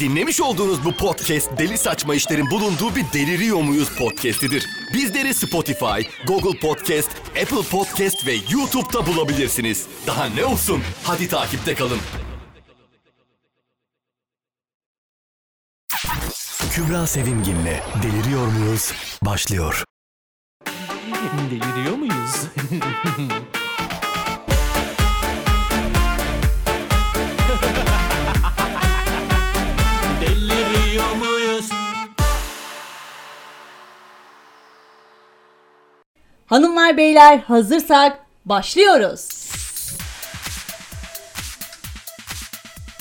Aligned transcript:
Dinlemiş 0.00 0.40
olduğunuz 0.40 0.84
bu 0.84 0.92
podcast 0.92 1.58
deli 1.58 1.78
saçma 1.78 2.14
işlerin 2.14 2.50
bulunduğu 2.50 2.96
bir 2.96 3.04
Deliriyor 3.12 3.62
Muyuz 3.62 3.96
podcastidir. 3.98 4.66
Bizleri 4.94 5.34
Spotify, 5.34 6.00
Google 6.26 6.58
Podcast, 6.58 7.10
Apple 7.42 7.62
Podcast 7.70 8.26
ve 8.26 8.34
YouTube'da 8.50 9.06
bulabilirsiniz. 9.06 9.86
Daha 10.06 10.26
ne 10.26 10.44
olsun? 10.44 10.82
Hadi 11.04 11.28
takipte 11.28 11.74
kalın. 11.74 11.98
Kübra 16.72 17.06
Sevimgin'le 17.06 17.80
Deliriyor 18.02 18.46
Muyuz 18.46 18.92
başlıyor. 19.22 19.84
Deliriyor 21.50 21.96
muyuz? 21.96 22.42
Hanımlar 36.50 36.96
beyler 36.96 37.38
hazırsak 37.38 38.18
başlıyoruz. 38.44 39.28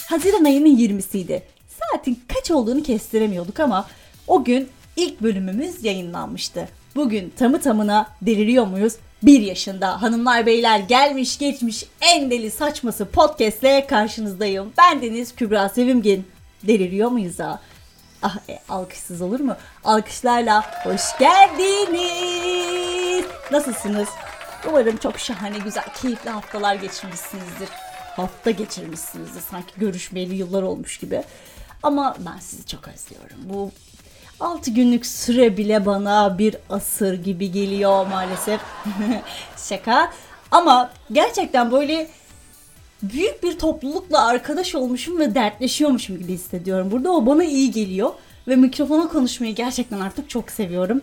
Haziran 0.10 0.44
ayının 0.44 0.78
20'siydi. 0.78 1.42
Saatin 1.80 2.24
kaç 2.34 2.52
olduğunu 2.52 2.84
kestiremiyorduk 2.84 3.60
ama 3.60 3.88
o 4.28 4.44
gün 4.44 4.70
ilk 4.96 5.22
bölümümüz 5.22 5.84
yayınlanmıştı. 5.84 6.68
Bugün 6.96 7.34
tamı 7.38 7.62
tamına 7.62 8.08
deliriyor 8.22 8.68
muyuz? 8.68 8.94
Bir 9.24 9.42
yaşında 9.42 10.02
hanımlar 10.02 10.46
beyler 10.46 10.80
gelmiş 10.80 11.38
geçmiş 11.38 11.86
en 12.02 12.32
deli 12.32 12.52
saçması 12.52 13.06
podcastle 13.06 13.88
karşınızdayım. 13.88 14.74
Ben 14.78 15.02
Deniz 15.02 15.36
Kübra 15.36 15.70
Sevimgin. 15.70 16.28
Deliriyor 16.64 17.10
muyuz 17.10 17.40
ha? 17.40 17.60
Ah 18.24 18.38
e, 18.50 18.60
alkışsız 18.70 19.22
olur 19.22 19.40
mu? 19.40 19.56
Alkışlarla 19.84 20.64
hoş 20.84 21.02
geldiniz. 21.20 22.89
Nasılsınız? 23.52 24.10
Umarım 24.70 24.98
çok 24.98 25.20
şahane, 25.20 25.58
güzel, 25.58 25.84
keyifli 26.02 26.30
haftalar 26.30 26.76
geçirmişsinizdir. 26.76 27.70
Hafta 28.16 28.52
geçirmişsinizdir 28.52 29.42
sanki 29.42 29.74
görüşmeyeli 29.78 30.36
yıllar 30.36 30.62
olmuş 30.62 30.98
gibi. 30.98 31.24
Ama 31.84 32.16
ben 32.20 32.40
sizi 32.40 32.68
çok 32.68 32.88
özlüyorum. 32.88 33.38
Bu 33.44 33.72
6 34.40 34.72
günlük 34.72 35.06
süre 35.06 35.58
bile 35.58 35.86
bana 35.86 36.38
bir 36.38 36.56
asır 36.70 37.14
gibi 37.14 37.52
geliyor 37.52 38.08
maalesef. 38.08 38.62
Şaka. 39.70 40.12
Ama 40.52 40.92
gerçekten 41.12 41.72
böyle 41.72 42.08
büyük 43.04 43.44
bir 43.44 43.60
toplulukla 43.60 44.26
arkadaş 44.26 44.76
olmuşum 44.76 45.20
ve 45.20 45.36
dertleşiyormuşum 45.36 46.18
gibi 46.20 46.34
hissediyorum. 46.34 46.92
Burada 46.92 47.12
o 47.12 47.26
bana 47.26 47.44
iyi 47.44 47.72
geliyor 47.72 48.12
ve 48.48 48.56
mikrofona 48.56 49.08
konuşmayı 49.08 49.56
gerçekten 49.56 50.00
artık 50.00 50.30
çok 50.30 50.52
seviyorum. 50.52 51.02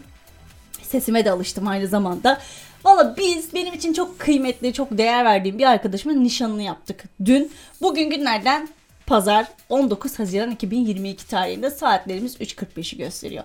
Sesime 0.87 1.25
de 1.25 1.31
alıştım 1.31 1.69
aynı 1.69 1.89
zamanda. 1.89 2.41
Valla 2.85 3.17
biz 3.17 3.55
benim 3.55 3.75
için 3.75 3.93
çok 3.93 4.19
kıymetli, 4.19 4.73
çok 4.73 4.99
değer 4.99 5.25
verdiğim 5.25 5.59
bir 5.59 5.65
arkadaşımın 5.65 6.25
nişanını 6.25 6.63
yaptık 6.63 7.05
dün. 7.25 7.53
Bugün 7.83 8.11
günlerden 8.11 8.69
pazar 9.07 9.47
19 9.69 10.19
Haziran 10.19 10.51
2022 10.51 11.27
tarihinde 11.29 11.71
saatlerimiz 11.71 12.37
3.45'i 12.37 12.99
gösteriyor. 12.99 13.45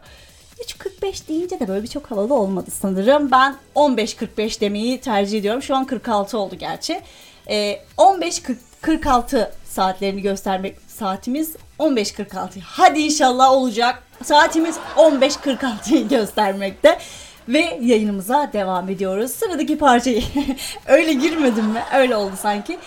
3.45 0.60 1.28
deyince 1.28 1.60
de 1.60 1.68
böyle 1.68 1.84
bir 1.84 1.88
çok 1.88 2.12
havalı 2.12 2.34
olmadı 2.34 2.72
sanırım. 2.72 3.32
Ben 3.32 3.56
15.45 3.76 4.62
demeyi 4.62 5.02
tercih 5.02 5.40
ediyorum. 5.40 5.62
Şu 5.62 5.76
an 5.76 5.86
46 5.86 6.38
oldu 6.38 6.56
gerçi. 6.56 7.02
Ee, 7.50 7.80
15.46 7.98 9.50
saatlerini 9.66 10.22
göstermek 10.22 10.78
saatimiz 10.88 11.56
15.46. 11.80 12.60
Hadi 12.64 13.00
inşallah 13.00 13.52
olacak. 13.52 14.04
Saatimiz 14.24 14.76
15.46'yı 14.96 16.08
göstermekte. 16.08 17.00
Ve 17.48 17.80
yayınımıza 17.82 18.50
devam 18.54 18.90
ediyoruz. 18.90 19.32
Sıradaki 19.32 19.78
parçayı 19.78 20.24
öyle 20.88 21.14
girmedim 21.14 21.66
mi? 21.66 21.84
Öyle 21.96 22.16
oldu 22.16 22.34
sanki. 22.42 22.78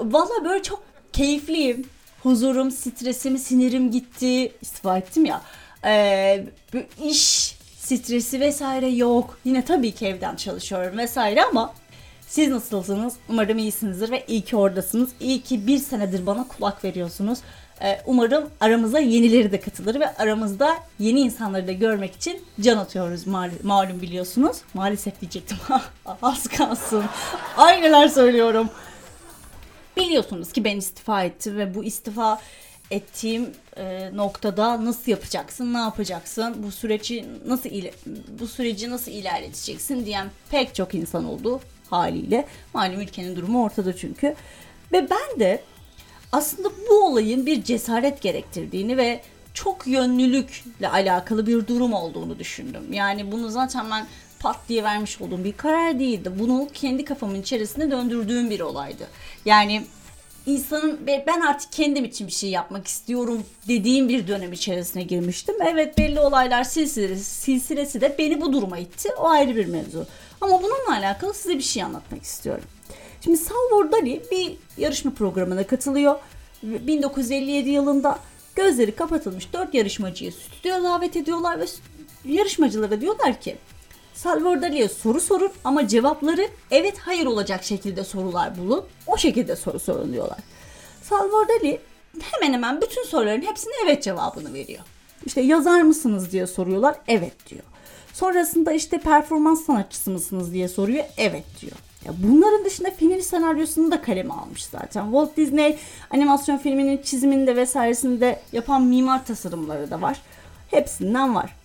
Valla 0.00 0.44
böyle 0.44 0.62
çok 0.62 0.82
keyifliyim. 1.12 1.84
Huzurum, 2.22 2.70
stresim, 2.70 3.38
sinirim 3.38 3.90
gitti. 3.90 4.52
İstifa 4.60 4.98
ettim 4.98 5.24
ya. 5.24 5.42
Ee, 5.84 6.46
iş 7.04 7.54
stresi 7.78 8.40
vesaire 8.40 8.88
yok. 8.88 9.38
Yine 9.44 9.64
tabii 9.64 9.92
ki 9.92 10.06
evden 10.06 10.36
çalışıyorum 10.36 10.98
vesaire 10.98 11.44
ama 11.44 11.74
siz 12.28 12.48
nasılsınız? 12.48 13.14
Umarım 13.28 13.58
iyisinizdir 13.58 14.10
ve 14.10 14.24
iyi 14.28 14.42
ki 14.42 14.56
oradasınız. 14.56 15.10
İyi 15.20 15.42
ki 15.42 15.66
bir 15.66 15.78
senedir 15.78 16.26
bana 16.26 16.48
kulak 16.48 16.84
veriyorsunuz. 16.84 17.38
Ee, 17.82 18.00
umarım 18.06 18.50
aramıza 18.60 18.98
yenileri 18.98 19.52
de 19.52 19.60
katılır 19.60 20.00
ve 20.00 20.16
aramızda 20.16 20.78
yeni 20.98 21.20
insanları 21.20 21.66
da 21.66 21.72
görmek 21.72 22.14
için 22.14 22.44
can 22.60 22.76
atıyoruz 22.76 23.26
mal- 23.26 23.50
malum 23.62 24.02
biliyorsunuz. 24.02 24.56
Maalesef 24.74 25.20
diyecektim. 25.20 25.56
Az 26.22 26.48
kalsın. 26.48 27.04
Ayneler 27.56 28.08
söylüyorum. 28.08 28.70
Biliyorsunuz 29.96 30.52
ki 30.52 30.64
ben 30.64 30.76
istifa 30.76 31.24
ettim 31.24 31.58
ve 31.58 31.74
bu 31.74 31.84
istifa 31.84 32.40
ettiğim 32.90 33.50
e, 33.76 34.10
noktada 34.16 34.84
nasıl 34.84 35.10
yapacaksın, 35.10 35.74
ne 35.74 35.78
yapacaksın, 35.78 36.54
bu 36.66 36.70
süreci 36.70 37.24
nasıl 37.46 37.70
bu 38.40 38.46
süreci 38.46 38.90
nasıl 38.90 39.10
ilerleteceksin 39.12 40.06
diyen 40.06 40.30
pek 40.50 40.74
çok 40.74 40.94
insan 40.94 41.24
oldu 41.24 41.60
haliyle. 41.90 42.46
Malum 42.74 43.00
ülkenin 43.00 43.36
durumu 43.36 43.64
ortada 43.64 43.96
çünkü. 43.96 44.34
Ve 44.92 45.10
ben 45.10 45.40
de 45.40 45.62
aslında 46.32 46.68
bu 46.90 47.06
olayın 47.06 47.46
bir 47.46 47.64
cesaret 47.64 48.22
gerektirdiğini 48.22 48.96
ve 48.96 49.20
çok 49.54 49.86
yönlülükle 49.86 50.88
alakalı 50.88 51.46
bir 51.46 51.66
durum 51.66 51.92
olduğunu 51.92 52.38
düşündüm. 52.38 52.92
Yani 52.92 53.32
bunu 53.32 53.48
zaten 53.50 53.90
ben 53.90 54.06
pat 54.40 54.56
diye 54.68 54.84
vermiş 54.84 55.20
olduğum 55.20 55.44
bir 55.44 55.52
karar 55.52 55.98
değildi. 55.98 56.32
Bunu 56.38 56.68
kendi 56.74 57.04
kafamın 57.04 57.40
içerisinde 57.40 57.90
döndürdüğüm 57.90 58.50
bir 58.50 58.60
olaydı. 58.60 59.08
Yani 59.44 59.82
insanın 60.46 61.00
ben 61.06 61.40
artık 61.40 61.72
kendim 61.72 62.04
için 62.04 62.26
bir 62.26 62.32
şey 62.32 62.50
yapmak 62.50 62.86
istiyorum 62.86 63.44
dediğim 63.68 64.08
bir 64.08 64.28
dönem 64.28 64.52
içerisine 64.52 65.02
girmiştim. 65.02 65.54
Evet 65.62 65.98
belli 65.98 66.20
olaylar 66.20 66.64
silsilesi, 66.64 67.24
silsilesi 67.24 68.00
de 68.00 68.14
beni 68.18 68.40
bu 68.40 68.52
duruma 68.52 68.78
itti. 68.78 69.08
O 69.18 69.28
ayrı 69.28 69.56
bir 69.56 69.66
mevzu. 69.66 70.06
Ama 70.40 70.62
bununla 70.62 70.98
alakalı 70.98 71.34
size 71.34 71.54
bir 71.54 71.62
şey 71.62 71.82
anlatmak 71.82 72.22
istiyorum. 72.22 72.64
Şimdi 73.24 73.36
Salvador 73.36 73.92
Dali 73.92 74.22
bir 74.30 74.56
yarışma 74.76 75.10
programına 75.10 75.66
katılıyor. 75.66 76.16
1957 76.62 77.70
yılında 77.70 78.18
gözleri 78.54 78.92
kapatılmış 78.92 79.52
4 79.52 79.74
yarışmacıyı 79.74 80.32
stüdyoya 80.32 80.82
davet 80.82 81.16
ediyorlar 81.16 81.60
ve 81.60 81.64
yarışmacılara 82.24 83.00
diyorlar 83.00 83.40
ki 83.40 83.56
Salvador 84.14 84.62
Dali'ye 84.62 84.88
soru 84.88 85.20
sorun 85.20 85.50
ama 85.64 85.88
cevapları 85.88 86.48
evet 86.70 86.98
hayır 86.98 87.26
olacak 87.26 87.64
şekilde 87.64 88.04
sorular 88.04 88.58
bulun. 88.58 88.84
O 89.06 89.16
şekilde 89.16 89.56
soru 89.56 89.80
sorun 89.80 90.12
diyorlar. 90.12 90.38
Salvador 91.02 91.48
Dali 91.48 91.80
hemen 92.20 92.52
hemen 92.52 92.80
bütün 92.80 93.04
soruların 93.04 93.42
hepsine 93.42 93.72
evet 93.84 94.02
cevabını 94.02 94.54
veriyor. 94.54 94.82
İşte 95.26 95.40
yazar 95.40 95.82
mısınız 95.82 96.32
diye 96.32 96.46
soruyorlar. 96.46 96.96
Evet 97.08 97.50
diyor. 97.50 97.62
Sonrasında 98.12 98.72
işte 98.72 98.98
performans 98.98 99.64
sanatçısı 99.64 100.10
mısınız 100.10 100.52
diye 100.52 100.68
soruyor. 100.68 101.04
Evet 101.16 101.44
diyor. 101.60 101.76
Ya 102.06 102.12
bunların 102.18 102.64
dışında 102.64 102.90
film 102.90 103.22
senaryosunu 103.22 103.90
da 103.90 104.02
kaleme 104.02 104.34
almış 104.34 104.64
zaten. 104.64 105.04
Walt 105.04 105.36
Disney 105.36 105.78
animasyon 106.10 106.58
filminin 106.58 107.02
çiziminde 107.02 107.56
vesairesinde 107.56 108.40
yapan 108.52 108.82
mimar 108.82 109.26
tasarımları 109.26 109.90
da 109.90 110.02
var. 110.02 110.22
Hepsinden 110.70 111.34
var. 111.34 111.56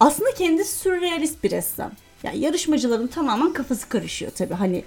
Aslında 0.00 0.30
kendisi 0.30 0.78
sürrealist 0.78 1.44
bir 1.44 1.50
ressam. 1.50 1.90
Yani 2.22 2.38
yarışmacıların 2.38 3.06
tamamen 3.06 3.52
kafası 3.52 3.88
karışıyor 3.88 4.32
tabii. 4.32 4.54
Hani 4.54 4.84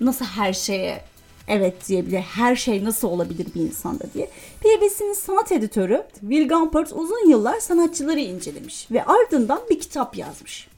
nasıl 0.00 0.24
her 0.24 0.52
şeye 0.52 1.04
evet 1.48 1.88
diyebilir, 1.88 2.20
her 2.20 2.56
şey 2.56 2.84
nasıl 2.84 3.08
olabilir 3.08 3.46
bir 3.54 3.60
insanda 3.60 4.04
diye. 4.14 4.30
BBC'nin 4.64 5.12
sanat 5.12 5.52
editörü 5.52 6.02
Will 6.20 6.48
Gumpert 6.48 6.92
uzun 6.92 7.30
yıllar 7.30 7.60
sanatçıları 7.60 8.20
incelemiş 8.20 8.90
ve 8.90 9.04
ardından 9.04 9.60
bir 9.70 9.80
kitap 9.80 10.16
yazmış. 10.16 10.69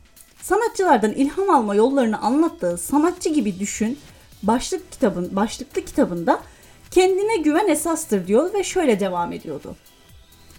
Sanatçılardan 0.43 1.13
ilham 1.13 1.51
alma 1.51 1.75
yollarını 1.75 2.19
anlattığı 2.19 2.79
Sanatçı 2.79 3.29
gibi 3.29 3.59
düşün 3.59 3.99
başlık 4.43 4.93
kitabın 4.93 5.37
başlıklı 5.37 5.85
kitabında 5.85 6.41
kendine 6.91 7.37
güven 7.37 7.69
esastır 7.69 8.27
diyor 8.27 8.55
ve 8.55 8.65
şöyle 8.65 9.01
devam 9.01 9.33
ediyordu. 9.33 9.77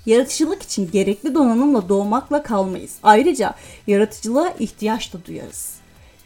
Yaratıcılık 0.06 0.64
için 0.64 0.92
gerekli 0.92 1.36
donanımla 1.36 1.90
doğmakla 1.90 2.44
kalmayız. 2.44 2.96
Ayrıca 3.04 3.56
yaratıcılığa 3.88 4.54
ihtiyaç 4.60 5.14
da 5.14 5.18
duyarız. 5.26 5.83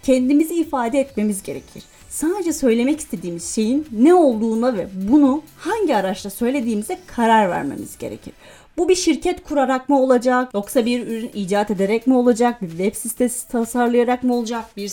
Kendimizi 0.07 0.55
ifade 0.55 0.99
etmemiz 0.99 1.43
gerekir. 1.43 1.83
Sadece 2.09 2.53
söylemek 2.53 2.99
istediğimiz 2.99 3.55
şeyin 3.55 3.87
ne 3.91 4.13
olduğuna 4.13 4.77
ve 4.77 4.87
bunu 4.93 5.43
hangi 5.57 5.95
araçla 5.95 6.29
söylediğimize 6.29 6.97
karar 7.07 7.49
vermemiz 7.49 7.97
gerekir. 7.97 8.33
Bu 8.77 8.89
bir 8.89 8.95
şirket 8.95 9.43
kurarak 9.43 9.89
mı 9.89 10.01
olacak 10.01 10.53
yoksa 10.53 10.85
bir 10.85 11.07
ürün 11.07 11.31
icat 11.33 11.71
ederek 11.71 12.07
mi 12.07 12.15
olacak, 12.15 12.61
bir 12.61 12.69
web 12.69 12.95
sitesi 12.95 13.47
tasarlayarak 13.47 14.23
mı 14.23 14.35
olacak, 14.35 14.77
bir 14.77 14.89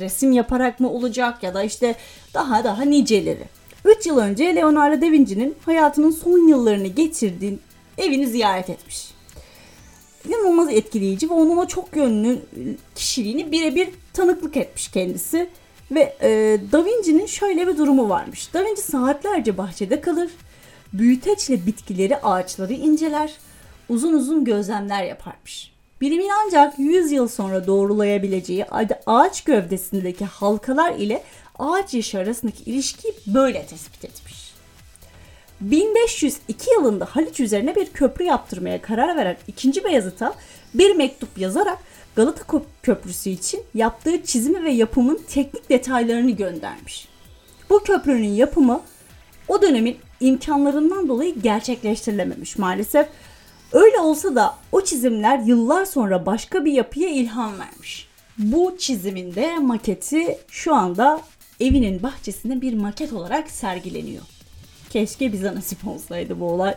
resim 0.00 0.32
yaparak 0.32 0.80
mı 0.80 0.90
olacak 0.90 1.42
ya 1.42 1.54
da 1.54 1.62
işte 1.62 1.94
daha 2.34 2.64
daha 2.64 2.82
niceleri. 2.82 3.44
3 3.84 4.06
yıl 4.06 4.18
önce 4.18 4.56
Leonardo 4.56 5.00
da 5.00 5.12
Vinci'nin 5.12 5.54
hayatının 5.64 6.10
son 6.10 6.48
yıllarını 6.48 6.86
geçirdiği 6.86 7.58
evini 7.98 8.26
ziyaret 8.26 8.70
etmiş. 8.70 9.17
İnanılmaz 10.28 10.70
etkileyici 10.70 11.30
ve 11.30 11.34
onun 11.34 11.56
o 11.56 11.66
çok 11.66 11.96
yönlü 11.96 12.38
kişiliğini 12.94 13.52
birebir 13.52 13.88
tanıklık 14.12 14.56
etmiş 14.56 14.88
kendisi. 14.88 15.48
Ve 15.90 16.16
e, 16.22 16.58
Da 16.72 16.84
Vinci'nin 16.84 17.26
şöyle 17.26 17.66
bir 17.66 17.78
durumu 17.78 18.08
varmış. 18.08 18.54
Da 18.54 18.64
Vinci 18.64 18.82
saatlerce 18.82 19.58
bahçede 19.58 20.00
kalır, 20.00 20.30
büyüteçle 20.92 21.66
bitkileri, 21.66 22.16
ağaçları 22.16 22.72
inceler, 22.72 23.32
uzun 23.88 24.12
uzun 24.12 24.44
gözlemler 24.44 25.04
yaparmış. 25.04 25.72
Bilimin 26.00 26.30
ancak 26.46 26.78
100 26.78 27.12
yıl 27.12 27.28
sonra 27.28 27.66
doğrulayabileceği 27.66 28.64
ağaç 29.06 29.44
gövdesindeki 29.44 30.24
halkalar 30.24 30.94
ile 30.94 31.22
ağaç 31.58 31.94
yaşı 31.94 32.18
arasındaki 32.18 32.64
ilişkiyi 32.64 33.14
böyle 33.26 33.66
tespit 33.66 34.04
etmiş. 34.04 34.47
1502 35.60 36.70
yılında 36.70 37.04
Haliç 37.04 37.40
üzerine 37.40 37.76
bir 37.76 37.86
köprü 37.86 38.24
yaptırmaya 38.24 38.82
karar 38.82 39.16
veren 39.16 39.36
2. 39.46 39.84
Beyazıt'a 39.84 40.34
bir 40.74 40.96
mektup 40.96 41.38
yazarak 41.38 41.78
Galata 42.16 42.60
Köprüsü 42.82 43.30
için 43.30 43.62
yaptığı 43.74 44.22
çizimi 44.24 44.64
ve 44.64 44.70
yapımın 44.70 45.20
teknik 45.28 45.70
detaylarını 45.70 46.30
göndermiş. 46.30 47.08
Bu 47.70 47.82
köprünün 47.82 48.28
yapımı 48.28 48.80
o 49.48 49.62
dönemin 49.62 49.96
imkanlarından 50.20 51.08
dolayı 51.08 51.40
gerçekleştirilememiş 51.40 52.58
maalesef. 52.58 53.08
Öyle 53.72 54.00
olsa 54.00 54.34
da 54.34 54.54
o 54.72 54.80
çizimler 54.80 55.38
yıllar 55.38 55.84
sonra 55.84 56.26
başka 56.26 56.64
bir 56.64 56.72
yapıya 56.72 57.08
ilham 57.08 57.58
vermiş. 57.58 58.08
Bu 58.38 58.76
çizimin 58.78 59.34
de 59.34 59.58
maketi 59.58 60.38
şu 60.48 60.74
anda 60.74 61.20
evinin 61.60 62.02
bahçesinde 62.02 62.60
bir 62.60 62.74
maket 62.74 63.12
olarak 63.12 63.50
sergileniyor. 63.50 64.22
Keşke 64.90 65.32
bize 65.32 65.54
nasip 65.54 65.88
olsaydı 65.88 66.40
bu 66.40 66.44
olay 66.44 66.74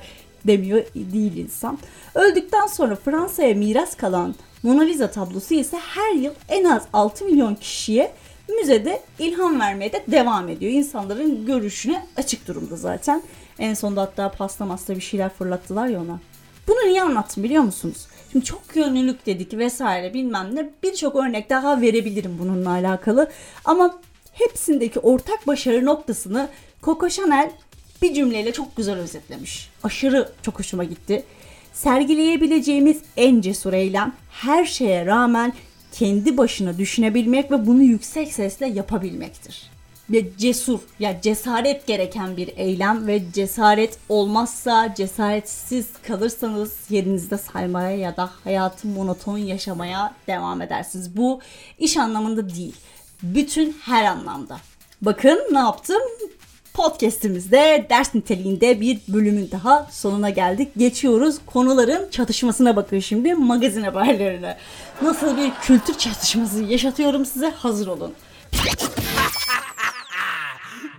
demiyor 0.47 0.85
değil 0.95 1.37
insan. 1.37 1.79
Öldükten 2.15 2.67
sonra 2.67 2.95
Fransa'ya 2.95 3.55
miras 3.55 3.95
kalan 3.95 4.35
Mona 4.63 4.81
Lisa 4.81 5.11
tablosu 5.11 5.53
ise 5.53 5.77
her 5.77 6.13
yıl 6.13 6.33
en 6.49 6.65
az 6.65 6.83
6 6.93 7.25
milyon 7.25 7.55
kişiye 7.55 8.11
müzede 8.59 9.01
ilham 9.19 9.59
vermeye 9.59 9.93
de 9.93 10.03
devam 10.07 10.49
ediyor. 10.49 10.71
İnsanların 10.71 11.45
görüşüne 11.45 12.05
açık 12.17 12.47
durumda 12.47 12.75
zaten. 12.75 13.23
En 13.59 13.73
sonunda 13.73 14.01
hatta 14.01 14.31
pasta 14.31 14.65
masta 14.65 14.95
bir 14.95 15.01
şeyler 15.01 15.29
fırlattılar 15.29 15.87
ya 15.87 16.01
ona. 16.01 16.19
Bunu 16.67 16.89
niye 16.89 17.01
anlattım 17.01 17.43
biliyor 17.43 17.63
musunuz? 17.63 18.07
Şimdi 18.31 18.45
çok 18.45 18.61
yönlülük 18.75 19.25
dedik 19.25 19.53
vesaire 19.53 20.13
bilmem 20.13 20.55
ne 20.55 20.69
birçok 20.83 21.15
örnek 21.15 21.49
daha 21.49 21.81
verebilirim 21.81 22.37
bununla 22.39 22.69
alakalı. 22.69 23.31
Ama 23.65 23.99
hepsindeki 24.33 24.99
ortak 24.99 25.47
başarı 25.47 25.85
noktasını 25.85 26.49
Coco 26.83 27.09
Chanel 27.09 27.51
bir 28.01 28.13
cümleyle 28.13 28.53
çok 28.53 28.75
güzel 28.75 28.95
özetlemiş. 28.95 29.69
Aşırı 29.83 30.31
çok 30.41 30.59
hoşuma 30.59 30.83
gitti. 30.83 31.23
Sergileyebileceğimiz 31.73 33.01
en 33.17 33.41
cesur 33.41 33.73
eylem 33.73 34.13
her 34.31 34.65
şeye 34.65 35.05
rağmen 35.05 35.53
kendi 35.91 36.37
başına 36.37 36.77
düşünebilmek 36.77 37.51
ve 37.51 37.65
bunu 37.65 37.83
yüksek 37.83 38.33
sesle 38.33 38.67
yapabilmektir. 38.67 39.71
Ve 40.09 40.37
cesur 40.37 40.79
ya 40.99 41.21
cesaret 41.21 41.87
gereken 41.87 42.37
bir 42.37 42.47
eylem 42.57 43.07
ve 43.07 43.21
cesaret 43.33 43.97
olmazsa 44.09 44.93
cesaretsiz 44.95 45.87
kalırsanız 46.07 46.77
yerinizde 46.89 47.37
saymaya 47.37 47.97
ya 47.97 48.17
da 48.17 48.29
hayatı 48.43 48.87
monoton 48.87 49.37
yaşamaya 49.37 50.13
devam 50.27 50.61
edersiniz. 50.61 51.17
Bu 51.17 51.41
iş 51.79 51.97
anlamında 51.97 52.49
değil. 52.55 52.75
Bütün 53.23 53.77
her 53.81 54.05
anlamda. 54.05 54.57
Bakın 55.01 55.39
ne 55.51 55.59
yaptım? 55.59 56.01
Podcast'imizde 56.73 57.87
ders 57.89 58.15
niteliğinde 58.15 58.81
bir 58.81 58.99
bölümün 59.07 59.51
daha 59.51 59.87
sonuna 59.91 60.29
geldik. 60.29 60.71
Geçiyoruz 60.77 61.35
konuların 61.45 62.09
çatışmasına 62.09 62.75
bakın 62.75 62.99
şimdi 62.99 63.33
magazin 63.33 63.81
haberlerine. 63.81 64.57
Nasıl 65.01 65.37
bir 65.37 65.51
kültür 65.61 65.97
çatışması 65.97 66.63
yaşatıyorum 66.63 67.25
size 67.25 67.49
hazır 67.49 67.87
olun. 67.87 68.13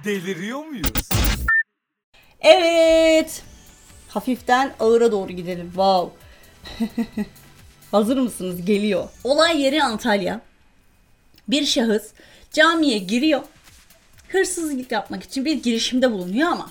Deliriyor 0.04 0.64
muyuz? 0.64 1.08
Evet. 2.40 3.42
Hafiften 4.08 4.72
ağıra 4.80 5.12
doğru 5.12 5.32
gidelim. 5.32 5.66
Wow. 5.66 6.12
hazır 7.90 8.16
mısınız? 8.16 8.64
Geliyor. 8.64 9.08
Olay 9.25 9.62
yeri 9.62 9.82
Antalya. 9.82 10.40
Bir 11.48 11.66
şahıs 11.66 12.10
camiye 12.52 12.98
giriyor 12.98 13.40
hırsızlık 14.32 14.93
yapmak 14.93 15.23
için 15.23 15.44
bir 15.44 15.62
girişimde 15.62 16.12
bulunuyor 16.12 16.49
ama 16.49 16.70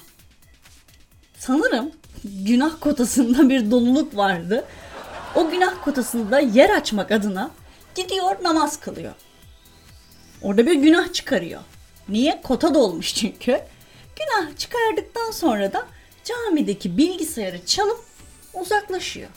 sanırım 1.37 1.91
günah 2.23 2.79
kotasında 2.79 3.49
bir 3.49 3.71
doluluk 3.71 4.17
vardı. 4.17 4.65
O 5.35 5.49
günah 5.49 5.83
kotasında 5.83 6.39
yer 6.39 6.69
açmak 6.69 7.11
adına 7.11 7.51
gidiyor 7.95 8.43
namaz 8.43 8.79
kılıyor. 8.79 9.13
Orada 10.41 10.65
bir 10.65 10.73
günah 10.73 11.13
çıkarıyor. 11.13 11.61
Niye? 12.09 12.41
Kota 12.43 12.73
dolmuş 12.73 13.15
çünkü. 13.15 13.61
Günah 14.15 14.57
çıkardıktan 14.57 15.31
sonra 15.31 15.73
da 15.73 15.87
camideki 16.23 16.97
bilgisayarı 16.97 17.65
çalıp 17.65 18.03
uzaklaşıyor. 18.53 19.29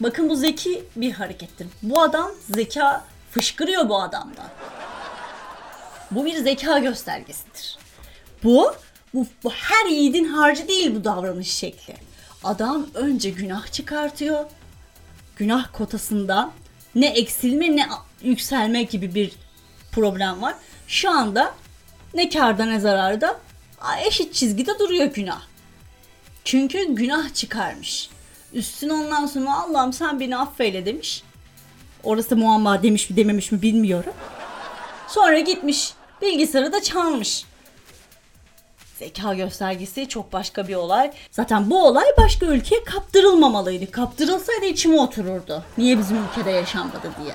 Bakın 0.00 0.28
bu 0.28 0.36
zeki 0.36 0.84
bir 0.96 1.12
harekettir. 1.12 1.66
Bu 1.82 2.02
adam 2.02 2.30
zeka 2.50 3.04
fışkırıyor 3.30 3.88
bu 3.88 4.02
adamdan. 4.02 4.48
Bu 6.14 6.24
bir 6.24 6.36
zeka 6.36 6.78
göstergesidir. 6.78 7.78
Bu, 8.44 8.74
bu, 9.14 9.26
bu 9.44 9.50
her 9.50 9.90
yiğidin 9.90 10.24
harcı 10.24 10.68
değil 10.68 10.94
bu 10.94 11.04
davranış 11.04 11.50
şekli. 11.54 11.94
Adam 12.44 12.86
önce 12.94 13.30
günah 13.30 13.72
çıkartıyor. 13.72 14.44
Günah 15.36 15.72
kotasında 15.72 16.50
ne 16.94 17.06
eksilme 17.06 17.76
ne 17.76 17.88
yükselme 18.22 18.82
gibi 18.82 19.14
bir 19.14 19.32
problem 19.92 20.42
var. 20.42 20.54
Şu 20.88 21.10
anda 21.10 21.54
ne 22.14 22.28
karda 22.28 22.64
ne 22.64 22.80
zararda 22.80 23.40
eşit 24.06 24.34
çizgide 24.34 24.78
duruyor 24.78 25.06
günah. 25.06 25.42
Çünkü 26.44 26.94
günah 26.94 27.34
çıkarmış. 27.34 28.10
Üstüne 28.52 28.92
ondan 28.92 29.26
sonra 29.26 29.54
Allah'ım 29.54 29.92
sen 29.92 30.20
beni 30.20 30.36
affeyle 30.36 30.86
demiş. 30.86 31.22
Orası 32.02 32.36
muamma 32.36 32.82
demiş 32.82 33.10
mi 33.10 33.16
dememiş 33.16 33.52
mi 33.52 33.62
bilmiyorum. 33.62 34.12
Sonra 35.08 35.38
gitmiş 35.38 35.94
Bilgisayarı 36.22 36.72
da 36.72 36.82
çalmış. 36.82 37.44
Zeka 38.98 39.34
göstergesi 39.34 40.08
çok 40.08 40.32
başka 40.32 40.68
bir 40.68 40.74
olay. 40.74 41.12
Zaten 41.30 41.70
bu 41.70 41.86
olay 41.86 42.04
başka 42.18 42.46
ülkeye 42.46 42.84
kaptırılmamalıydı. 42.84 43.90
Kaptırılsaydı 43.90 44.64
içime 44.64 45.00
otururdu. 45.00 45.64
Niye 45.78 45.98
bizim 45.98 46.16
ülkede 46.24 46.50
yaşanmadı 46.50 47.10
diye. 47.22 47.34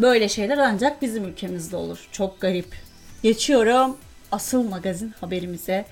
Böyle 0.00 0.28
şeyler 0.28 0.58
ancak 0.58 1.02
bizim 1.02 1.24
ülkemizde 1.24 1.76
olur. 1.76 2.08
Çok 2.12 2.40
garip. 2.40 2.76
Geçiyorum 3.22 3.96
asıl 4.32 4.68
magazin 4.68 5.14
haberimize. 5.20 5.86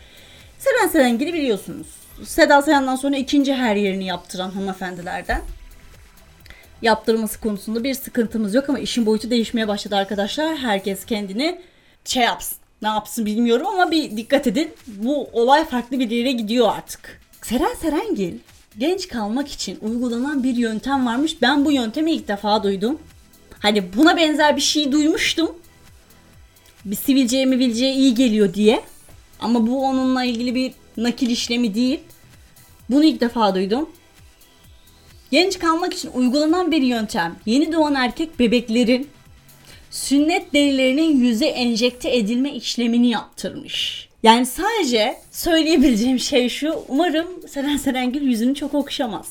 Seren 0.59 0.89
Serengil'i 0.89 1.35
biliyorsunuz. 1.35 1.87
Seda 2.25 2.63
Sayan'dan 2.63 2.97
sonra 2.97 3.17
ikinci 3.17 3.55
her 3.55 3.77
yerini 3.77 4.07
yaptıran 4.07 4.51
hanımefendilerden. 4.51 5.43
Yaptırması 6.83 7.41
konusunda 7.41 7.85
bir 7.85 7.95
sıkıntımız 7.95 8.55
yok 8.55 8.69
ama 8.69 8.79
işin 8.79 9.07
boyutu 9.07 9.31
değişmeye 9.31 9.69
başladı 9.69 9.97
arkadaşlar. 9.97 10.57
Herkes 10.57 11.07
kendini 11.07 11.61
şey 12.05 12.23
yapsın. 12.23 12.59
Ne 12.83 12.89
yapsın 12.89 13.27
bilmiyorum 13.27 13.67
ama 13.67 13.91
bir 13.91 14.17
dikkat 14.17 14.47
edin. 14.47 14.71
Bu 14.87 15.29
olay 15.33 15.65
farklı 15.65 15.99
bir 15.99 16.11
yere 16.11 16.33
gidiyor 16.33 16.69
artık. 16.77 17.21
Seren 17.43 17.75
Serengil 17.75 18.39
genç 18.79 19.09
kalmak 19.09 19.49
için 19.49 19.79
uygulanan 19.83 20.45
bir 20.45 20.57
yöntem 20.57 21.07
varmış. 21.07 21.43
Ben 21.43 21.65
bu 21.65 21.73
yöntemi 21.73 22.13
ilk 22.13 22.29
defa 22.29 22.63
duydum. 22.63 22.99
Hani 23.59 23.95
buna 23.97 24.17
benzer 24.17 24.57
bir 24.57 24.61
şey 24.61 24.93
duymuştum. 24.93 25.51
Bir 26.85 26.97
sivilceye 26.97 27.47
mivilceye 27.47 27.95
iyi 27.95 28.15
geliyor 28.15 28.55
diye. 28.55 28.83
Ama 29.41 29.67
bu 29.67 29.85
onunla 29.85 30.25
ilgili 30.25 30.55
bir 30.55 30.73
nakil 30.97 31.31
işlemi 31.31 31.75
değil. 31.75 32.01
Bunu 32.91 33.05
ilk 33.05 33.21
defa 33.21 33.55
duydum. 33.55 33.91
Genç 35.31 35.59
kalmak 35.59 35.95
için 35.95 36.11
uygulanan 36.15 36.71
bir 36.71 36.83
yöntem. 36.83 37.37
Yeni 37.47 37.73
doğan 37.73 37.95
erkek 37.95 38.39
bebeklerin 38.39 39.09
sünnet 39.93 40.53
derilerinin 40.53 41.21
yüze 41.21 41.47
enjekte 41.47 42.17
edilme 42.17 42.53
işlemini 42.53 43.11
yaptırmış. 43.11 44.09
Yani 44.23 44.47
sadece 44.47 45.17
söyleyebileceğim 45.31 46.19
şey 46.19 46.49
şu. 46.49 46.85
Umarım 46.89 47.49
Seren 47.49 47.77
Serengil 47.77 48.23
yüzünü 48.23 48.55
çok 48.55 48.75
okşamaz. 48.75 49.29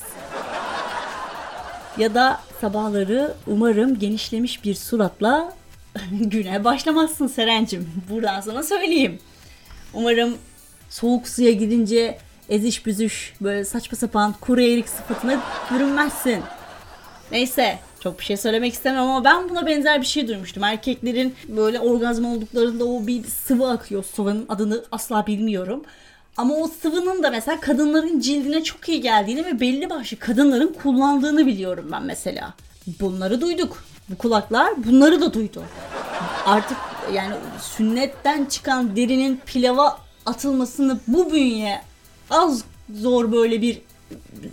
ya 1.98 2.14
da 2.14 2.40
sabahları 2.60 3.34
umarım 3.46 3.98
genişlemiş 3.98 4.64
bir 4.64 4.74
suratla 4.74 5.52
güne 6.12 6.64
başlamazsın 6.64 7.26
Serencim. 7.26 7.90
Buradan 8.10 8.40
sana 8.40 8.62
söyleyeyim. 8.62 9.18
Umarım 9.94 10.36
soğuk 10.90 11.28
suya 11.28 11.52
gidince 11.52 12.18
eziş 12.48 12.86
büzüş 12.86 13.34
böyle 13.40 13.64
saçma 13.64 13.98
sapan 13.98 14.34
kuru 14.40 14.60
erik 14.60 14.88
sıfatına 14.88 15.40
bürünmezsin. 15.70 16.42
Neyse 17.32 17.78
Çok 18.02 18.18
bir 18.18 18.24
şey 18.24 18.36
söylemek 18.36 18.72
istemem 18.72 19.02
ama 19.02 19.24
ben 19.24 19.48
buna 19.48 19.66
benzer 19.66 20.00
bir 20.00 20.06
şey 20.06 20.28
duymuştum. 20.28 20.64
Erkeklerin 20.64 21.34
böyle 21.48 21.80
orgazm 21.80 22.24
olduklarında 22.24 22.84
o 22.84 23.06
bir 23.06 23.24
sıvı 23.24 23.70
akıyor. 23.70 24.04
Sıvının 24.04 24.46
adını 24.48 24.84
asla 24.92 25.26
bilmiyorum. 25.26 25.82
Ama 26.36 26.54
o 26.54 26.68
sıvının 26.68 27.22
da 27.22 27.30
mesela 27.30 27.60
kadınların 27.60 28.20
cildine 28.20 28.64
çok 28.64 28.88
iyi 28.88 29.00
geldiğini 29.00 29.46
ve 29.46 29.60
belli 29.60 29.90
başlı 29.90 30.18
kadınların 30.18 30.76
kullandığını 30.82 31.46
biliyorum 31.46 31.88
ben 31.92 32.02
mesela. 32.02 32.54
Bunları 33.00 33.40
duyduk. 33.40 33.84
Bu 34.08 34.18
kulaklar 34.18 34.84
bunları 34.84 35.20
da 35.20 35.34
duydu. 35.34 35.62
Artık 36.46 36.76
yani 37.14 37.34
sünnetten 37.60 38.44
çıkan 38.44 38.96
derinin 38.96 39.40
pilava 39.46 39.98
atılmasını 40.26 41.00
bu 41.06 41.32
bünye 41.32 41.82
az 42.30 42.64
zor 42.94 43.32
böyle 43.32 43.62
bir 43.62 43.80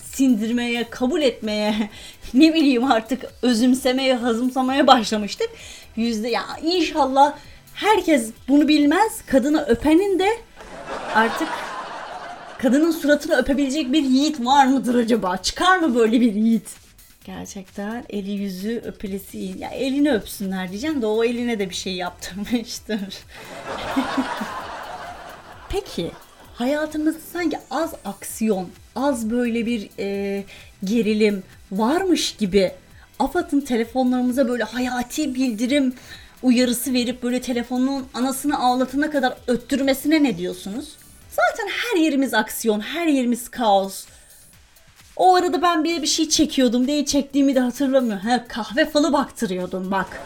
sindirmeye, 0.03 0.89
kabul 0.89 1.21
etmeye, 1.21 1.89
ne 2.33 2.53
bileyim 2.53 2.91
artık 2.91 3.25
özümsemeye, 3.41 4.15
hazımsamaya 4.15 4.87
başlamıştık. 4.87 5.49
Yüzde 5.95 6.29
ya 6.29 6.43
inşallah 6.63 7.33
herkes 7.73 8.31
bunu 8.47 8.67
bilmez. 8.67 9.21
Kadını 9.27 9.65
öpenin 9.65 10.19
de 10.19 10.29
artık 11.15 11.47
kadının 12.57 12.91
suratını 12.91 13.35
öpebilecek 13.35 13.93
bir 13.93 14.03
yiğit 14.03 14.45
var 14.45 14.65
mıdır 14.65 14.95
acaba? 14.95 15.37
Çıkar 15.37 15.77
mı 15.77 15.95
böyle 15.95 16.21
bir 16.21 16.33
yiğit? 16.33 16.75
Gerçekten 17.25 18.05
eli 18.09 18.31
yüzü 18.31 18.81
öpülesi 18.85 19.39
iyi. 19.39 19.57
Ya 19.57 19.69
elini 19.69 20.11
öpsünler 20.11 20.69
diyeceğim 20.69 21.01
de 21.01 21.05
o 21.05 21.23
eline 21.23 21.59
de 21.59 21.69
bir 21.69 21.75
şey 21.75 21.93
yaptırmıştır. 21.93 22.99
Peki 25.69 26.11
hayatımızda 26.59 27.19
sanki 27.33 27.57
az 27.71 27.93
aksiyon, 28.05 28.69
az 28.95 29.29
böyle 29.29 29.65
bir 29.65 29.89
e, 29.99 30.43
gerilim 30.83 31.43
varmış 31.71 32.35
gibi 32.35 32.71
AFAD'ın 33.19 33.61
telefonlarımıza 33.61 34.47
böyle 34.47 34.63
hayati 34.63 35.35
bildirim 35.35 35.93
uyarısı 36.43 36.93
verip 36.93 37.23
böyle 37.23 37.41
telefonun 37.41 38.05
anasını 38.13 38.59
ağlatana 38.59 39.11
kadar 39.11 39.33
öttürmesine 39.47 40.23
ne 40.23 40.37
diyorsunuz? 40.37 40.95
Zaten 41.29 41.67
her 41.67 41.99
yerimiz 42.01 42.33
aksiyon, 42.33 42.79
her 42.79 43.07
yerimiz 43.07 43.49
kaos. 43.49 44.05
O 45.15 45.35
arada 45.35 45.61
ben 45.61 45.83
bir 45.83 46.01
bir 46.01 46.07
şey 46.07 46.29
çekiyordum. 46.29 46.87
Neyi 46.87 47.05
çektiğimi 47.05 47.55
de 47.55 47.59
hatırlamıyorum. 47.59 48.27
He, 48.27 48.43
kahve 48.47 48.85
falı 48.85 49.13
baktırıyordum 49.13 49.91
bak. 49.91 50.21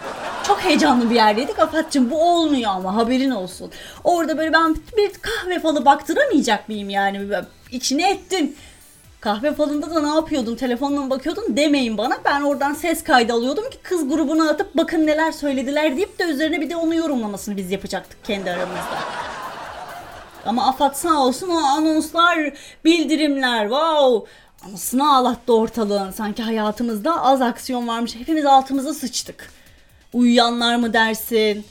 Çok 0.47 0.63
heyecanlı 0.63 1.09
bir 1.09 1.15
yerdeydik. 1.15 1.59
Afat'cığım 1.59 2.11
bu 2.11 2.21
olmuyor 2.21 2.71
ama 2.71 2.95
haberin 2.95 3.31
olsun. 3.31 3.71
Orada 4.03 4.37
böyle 4.37 4.53
ben 4.53 4.75
bir 4.97 5.11
kahve 5.21 5.59
falı 5.59 5.85
baktıramayacak 5.85 6.69
mıyım 6.69 6.89
yani? 6.89 7.27
İçine 7.71 8.11
ettin. 8.11 8.57
Kahve 9.21 9.53
falında 9.53 9.95
da 9.95 10.01
ne 10.01 10.15
yapıyordun? 10.15 10.55
Telefonla 10.55 11.09
bakıyordun 11.09 11.57
demeyin 11.57 11.97
bana. 11.97 12.17
Ben 12.25 12.41
oradan 12.41 12.73
ses 12.73 13.03
kaydı 13.03 13.33
alıyordum 13.33 13.69
ki 13.69 13.77
kız 13.83 14.09
grubuna 14.09 14.49
atıp 14.49 14.77
bakın 14.77 15.07
neler 15.07 15.31
söylediler 15.31 15.97
deyip 15.97 16.19
de 16.19 16.23
üzerine 16.23 16.61
bir 16.61 16.69
de 16.69 16.75
onu 16.75 16.95
yorumlamasını 16.95 17.57
biz 17.57 17.71
yapacaktık 17.71 18.25
kendi 18.25 18.51
aramızda. 18.51 18.97
Ama 20.45 20.67
Afat 20.67 20.97
sağ 20.97 21.23
olsun 21.25 21.49
o 21.49 21.57
anonslar, 21.57 22.53
bildirimler, 22.85 23.61
wow. 23.63 24.31
Anasını 24.67 25.15
ağlattı 25.15 25.55
ortalığın. 25.55 26.11
Sanki 26.11 26.43
hayatımızda 26.43 27.23
az 27.23 27.41
aksiyon 27.41 27.87
varmış. 27.87 28.15
Hepimiz 28.15 28.45
altımıza 28.45 28.93
sıçtık. 28.93 29.49
Uyuyanlar 30.13 30.75
mı 30.75 30.93
dersin? 30.93 31.65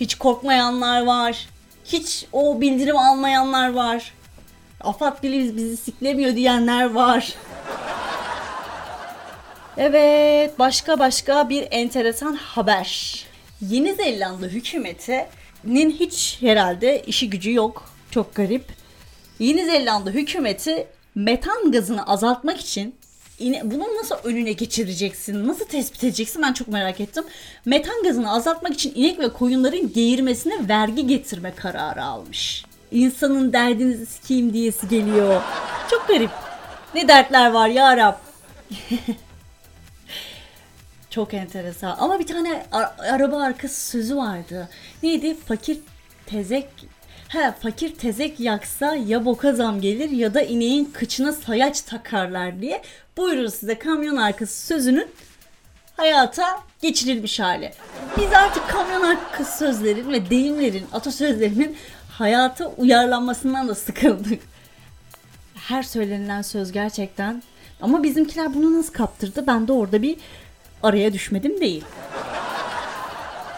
Hiç 0.00 0.14
korkmayanlar 0.14 1.02
var. 1.06 1.48
Hiç 1.84 2.26
o 2.32 2.60
bildirim 2.60 2.96
almayanlar 2.96 3.72
var. 3.72 4.12
Afat 4.80 5.22
bile 5.22 5.56
bizi 5.56 5.76
siklemiyor 5.76 6.36
diyenler 6.36 6.90
var. 6.90 7.34
Evet, 9.78 10.58
başka 10.58 10.98
başka 10.98 11.48
bir 11.48 11.68
enteresan 11.70 12.34
haber. 12.34 13.24
Yeni 13.60 13.94
Zelanda 13.94 14.46
hükümetinin 14.46 15.90
hiç 15.90 16.38
herhalde 16.40 17.02
işi 17.06 17.30
gücü 17.30 17.52
yok. 17.52 17.90
Çok 18.10 18.34
garip. 18.34 18.64
Yeni 19.38 19.64
Zelanda 19.64 20.10
hükümeti 20.10 20.86
metan 21.14 21.72
gazını 21.72 22.06
azaltmak 22.06 22.60
için 22.60 22.94
bunu 23.40 23.84
nasıl 23.98 24.14
önüne 24.24 24.52
geçireceksin? 24.52 25.48
Nasıl 25.48 25.64
tespit 25.64 26.04
edeceksin? 26.04 26.42
Ben 26.42 26.52
çok 26.52 26.68
merak 26.68 27.00
ettim. 27.00 27.24
Metan 27.64 28.02
gazını 28.02 28.32
azaltmak 28.32 28.74
için 28.74 28.92
inek 28.94 29.18
ve 29.18 29.32
koyunların 29.32 29.92
geğirmesine 29.92 30.68
vergi 30.68 31.06
getirme 31.06 31.54
kararı 31.54 32.04
almış. 32.04 32.64
İnsanın 32.90 33.52
derdinizi 33.52 34.06
sikeyim 34.06 34.52
diyesi 34.52 34.88
geliyor. 34.88 35.42
Çok 35.90 36.08
garip. 36.08 36.30
Ne 36.94 37.08
dertler 37.08 37.50
var 37.50 37.68
ya 37.68 37.96
Rab. 37.96 38.14
çok 41.10 41.34
enteresan. 41.34 41.96
Ama 41.98 42.18
bir 42.18 42.26
tane 42.26 42.66
araba 42.98 43.42
arkası 43.42 43.90
sözü 43.90 44.16
vardı. 44.16 44.68
Neydi? 45.02 45.36
Fakir 45.48 45.78
tezek 46.26 46.68
He 47.36 47.52
fakir 47.52 47.94
tezek 47.94 48.40
yaksa 48.40 48.94
ya 48.94 49.24
boka 49.24 49.52
zam 49.52 49.80
gelir 49.80 50.10
ya 50.10 50.34
da 50.34 50.42
ineğin 50.42 50.84
kıçına 50.84 51.32
sayaç 51.32 51.80
takarlar 51.80 52.60
diye. 52.60 52.82
Buyurun 53.16 53.48
size 53.48 53.78
kamyon 53.78 54.16
arkası 54.16 54.66
sözünün 54.66 55.08
hayata 55.96 56.44
geçirilmiş 56.82 57.40
hali. 57.40 57.72
Biz 58.16 58.32
artık 58.32 58.68
kamyon 58.68 59.02
arkası 59.02 59.58
sözlerin 59.58 60.12
ve 60.12 60.30
deyimlerin, 60.30 60.86
atasözlerinin 60.92 61.76
hayata 62.10 62.66
uyarlanmasından 62.66 63.68
da 63.68 63.74
sıkıldık. 63.74 64.42
Her 65.54 65.82
söylenilen 65.82 66.42
söz 66.42 66.72
gerçekten 66.72 67.42
ama 67.80 68.02
bizimkiler 68.02 68.54
bunu 68.54 68.78
nasıl 68.78 68.92
kaptırdı 68.92 69.46
ben 69.46 69.68
de 69.68 69.72
orada 69.72 70.02
bir 70.02 70.16
araya 70.82 71.12
düşmedim 71.12 71.60
değil. 71.60 71.84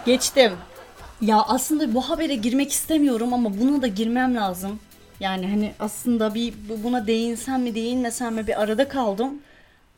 Geçtim. 0.06 0.52
Ya 1.20 1.42
aslında 1.42 1.94
bu 1.94 2.00
habere 2.10 2.34
girmek 2.34 2.72
istemiyorum 2.72 3.32
ama 3.34 3.58
buna 3.60 3.82
da 3.82 3.86
girmem 3.86 4.34
lazım. 4.34 4.80
Yani 5.20 5.46
hani 5.46 5.72
aslında 5.80 6.34
bir 6.34 6.54
buna 6.84 7.06
değinsem 7.06 7.62
mi 7.62 7.74
değinmesem 7.74 8.34
mi 8.34 8.46
bir 8.46 8.62
arada 8.62 8.88
kaldım. 8.88 9.38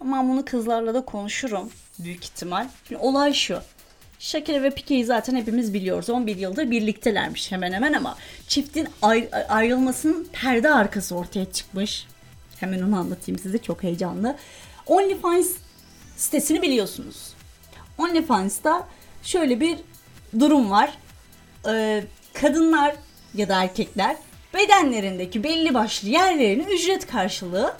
Ama 0.00 0.24
bunu 0.28 0.44
kızlarla 0.44 0.94
da 0.94 1.04
konuşurum 1.04 1.70
büyük 1.98 2.24
ihtimal. 2.24 2.66
Şimdi 2.88 3.00
olay 3.00 3.32
şu. 3.34 3.58
Shakira 4.18 4.62
ve 4.62 4.70
Pique'yi 4.70 5.04
zaten 5.04 5.36
hepimiz 5.36 5.74
biliyoruz. 5.74 6.10
11 6.10 6.36
yıldır 6.36 6.70
birliktelermiş 6.70 7.52
hemen 7.52 7.72
hemen 7.72 7.92
ama 7.92 8.16
çiftin 8.48 8.88
ayr- 9.02 9.46
ayrılmasının 9.46 10.28
perde 10.32 10.70
arkası 10.70 11.16
ortaya 11.16 11.52
çıkmış. 11.52 12.06
Hemen 12.60 12.82
onu 12.82 12.98
anlatayım 12.98 13.38
size 13.38 13.58
çok 13.58 13.82
heyecanlı. 13.82 14.36
OnlyFans 14.86 15.48
sitesini 16.16 16.62
biliyorsunuz. 16.62 17.16
OnlyFans'ta 17.98 18.88
şöyle 19.22 19.60
bir 19.60 19.78
durum 20.40 20.70
var 20.70 20.98
e, 21.68 22.04
kadınlar 22.34 22.94
ya 23.34 23.48
da 23.48 23.62
erkekler 23.62 24.16
bedenlerindeki 24.54 25.44
belli 25.44 25.74
başlı 25.74 26.08
yerlerini 26.08 26.62
ücret 26.62 27.06
karşılığı 27.06 27.74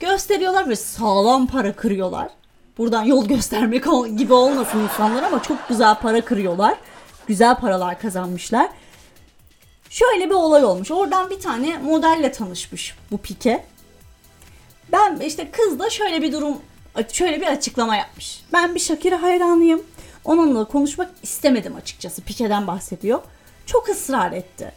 gösteriyorlar 0.00 0.68
ve 0.68 0.76
sağlam 0.76 1.46
para 1.46 1.72
kırıyorlar. 1.72 2.28
Buradan 2.78 3.04
yol 3.04 3.28
göstermek 3.28 3.84
gibi 4.18 4.32
olmasın 4.32 4.78
insanlar 4.78 5.22
ama 5.22 5.42
çok 5.42 5.68
güzel 5.68 5.94
para 5.94 6.20
kırıyorlar. 6.20 6.74
Güzel 7.26 7.54
paralar 7.56 8.00
kazanmışlar. 8.00 8.68
Şöyle 9.90 10.30
bir 10.30 10.34
olay 10.34 10.64
olmuş. 10.64 10.90
Oradan 10.90 11.30
bir 11.30 11.40
tane 11.40 11.78
modelle 11.78 12.32
tanışmış 12.32 12.94
bu 13.10 13.18
Pike. 13.18 13.64
Ben 14.92 15.16
işte 15.16 15.50
kız 15.50 15.78
da 15.78 15.90
şöyle 15.90 16.22
bir 16.22 16.32
durum 16.32 16.56
şöyle 17.12 17.40
bir 17.40 17.46
açıklama 17.46 17.96
yapmış. 17.96 18.42
Ben 18.52 18.74
bir 18.74 18.80
Shakira 18.80 19.22
hayranıyım. 19.22 19.82
Onunla 20.24 20.64
konuşmak 20.64 21.10
istemedim 21.22 21.76
açıkçası. 21.76 22.22
Pike'den 22.22 22.66
bahsediyor. 22.66 23.20
Çok 23.66 23.88
ısrar 23.88 24.32
etti. 24.32 24.72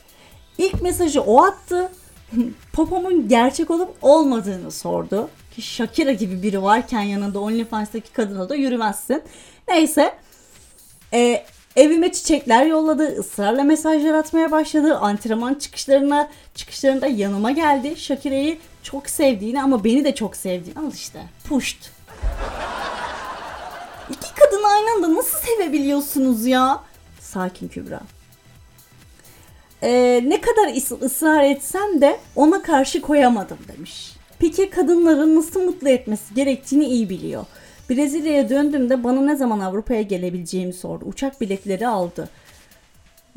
İlk 0.58 0.82
mesajı 0.82 1.22
o 1.22 1.44
attı. 1.44 1.92
Popomun 2.74 3.28
gerçek 3.28 3.72
olup 3.72 3.96
olmadığını 4.02 4.72
sordu. 4.72 5.30
Ki 5.56 5.62
Shakira 5.62 6.12
gibi 6.12 6.44
biri 6.44 6.64
varken 6.64 7.02
yanında 7.02 7.40
OnlyFans'taki 7.40 8.14
kadına 8.14 8.50
da 8.50 8.56
yürümezsin. 8.56 9.24
Neyse. 9.68 10.14
E, 11.14 11.46
evime 11.76 12.12
çiçekler 12.12 12.66
yolladı. 12.66 13.04
ısrarla 13.20 13.64
mesajlar 13.64 14.14
atmaya 14.14 14.52
başladı. 14.52 14.98
Antrenman 14.98 15.54
çıkışlarına 15.54 16.30
çıkışlarında 16.56 17.08
yanıma 17.08 17.52
geldi. 17.52 17.96
Shakira'yı 17.98 18.58
çok 18.84 19.10
sevdiğini 19.10 19.62
ama 19.62 19.84
beni 19.84 20.06
de 20.06 20.16
çok 20.16 20.36
sevdiğini. 20.36 20.80
Al 20.80 20.94
işte. 20.94 21.20
Pushed. 21.50 21.78
İki 24.14 24.36
kadın 24.36 24.64
aynı 24.64 24.92
anda 24.96 25.16
nasıl 25.20 25.38
sevebiliyorsunuz 25.38 26.46
ya? 26.46 26.84
Sakin 27.20 27.68
Kübra. 27.68 28.02
Ee, 29.84 30.22
ne 30.28 30.42
kadar 30.42 30.68
ıs- 30.68 31.06
ısrar 31.06 31.44
etsem 31.44 32.02
de 32.02 32.20
ona 32.36 32.62
karşı 32.62 33.02
koyamadım 33.02 33.58
demiş. 33.76 34.14
Peki 34.40 34.70
kadınların 34.70 35.36
nasıl 35.36 35.62
mutlu 35.62 35.90
etmesi 35.90 36.34
gerektiğini 36.34 36.86
iyi 36.86 37.10
biliyor. 37.10 37.46
Brezilya'ya 37.90 38.50
döndüğümde 38.50 39.04
bana 39.04 39.22
ne 39.22 39.36
zaman 39.36 39.60
Avrupa'ya 39.60 40.02
gelebileceğimi 40.02 40.74
sordu. 40.74 41.06
Uçak 41.06 41.42
biletleri 41.42 41.88
aldı. 41.88 42.30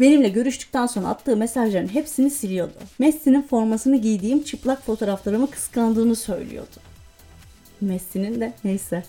Benimle 0.00 0.28
görüştükten 0.28 0.87
sonra 0.87 1.09
attığı 1.09 1.37
mesajların 1.37 1.88
hepsini 1.88 2.30
siliyordu. 2.30 2.73
Messi'nin 2.99 3.42
formasını 3.42 3.97
giydiğim 3.97 4.42
çıplak 4.42 4.83
fotoğraflarımı 4.87 5.50
kıskandığını 5.50 6.16
söylüyordu. 6.16 6.76
Messi'nin 7.80 8.40
de 8.40 8.52
neyse. 8.64 9.02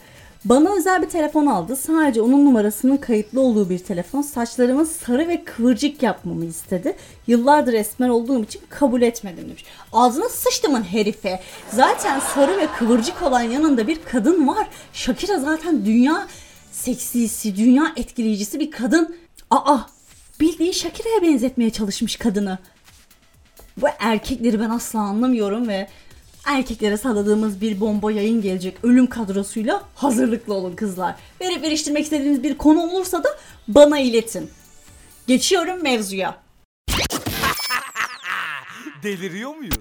Bana 0.49 0.75
özel 0.77 1.01
bir 1.01 1.09
telefon 1.09 1.45
aldı. 1.45 1.75
Sadece 1.75 2.21
onun 2.21 2.45
numarasının 2.45 2.97
kayıtlı 2.97 3.41
olduğu 3.41 3.69
bir 3.69 3.79
telefon. 3.79 4.21
Saçlarımı 4.21 4.85
sarı 4.85 5.27
ve 5.27 5.43
kıvırcık 5.43 6.03
yapmamı 6.03 6.45
istedi. 6.45 6.95
Yıllardır 7.27 7.73
esmer 7.73 8.09
olduğum 8.09 8.43
için 8.43 8.61
kabul 8.69 9.01
etmedim 9.01 9.47
demiş. 9.47 9.65
Ağzına 9.93 10.29
sıçtımın 10.29 10.83
herife. 10.83 11.39
Zaten 11.71 12.19
sarı 12.19 12.57
ve 12.57 12.67
kıvırcık 12.67 13.23
olan 13.23 13.41
yanında 13.41 13.87
bir 13.87 13.99
kadın 14.11 14.47
var. 14.47 14.67
Shakira 14.93 15.39
zaten 15.39 15.85
dünya 15.85 16.27
seksisi, 16.71 17.57
dünya 17.57 17.93
etkileyicisi 17.95 18.59
bir 18.59 18.71
kadın. 18.71 19.15
Aa 19.51 19.77
bildiğin 20.39 20.71
Shakira'ya 20.71 21.21
benzetmeye 21.21 21.69
çalışmış 21.69 22.15
kadını. 22.15 22.57
Bu 23.77 23.87
erkekleri 23.99 24.59
ben 24.59 24.69
asla 24.69 24.99
anlamıyorum 24.99 25.67
ve 25.67 25.87
erkeklere 26.47 26.97
salladığımız 26.97 27.61
bir 27.61 27.79
bomba 27.79 28.11
yayın 28.11 28.41
gelecek 28.41 28.77
ölüm 28.83 29.07
kadrosuyla 29.07 29.83
hazırlıklı 29.95 30.53
olun 30.53 30.75
kızlar. 30.75 31.15
Verip 31.41 31.63
veriştirmek 31.63 32.03
istediğiniz 32.03 32.43
bir 32.43 32.57
konu 32.57 32.81
olursa 32.81 33.23
da 33.23 33.29
bana 33.67 33.99
iletin. 33.99 34.49
Geçiyorum 35.27 35.83
mevzuya. 35.83 36.37
Deliriyor 39.03 39.55
muyuz? 39.55 39.77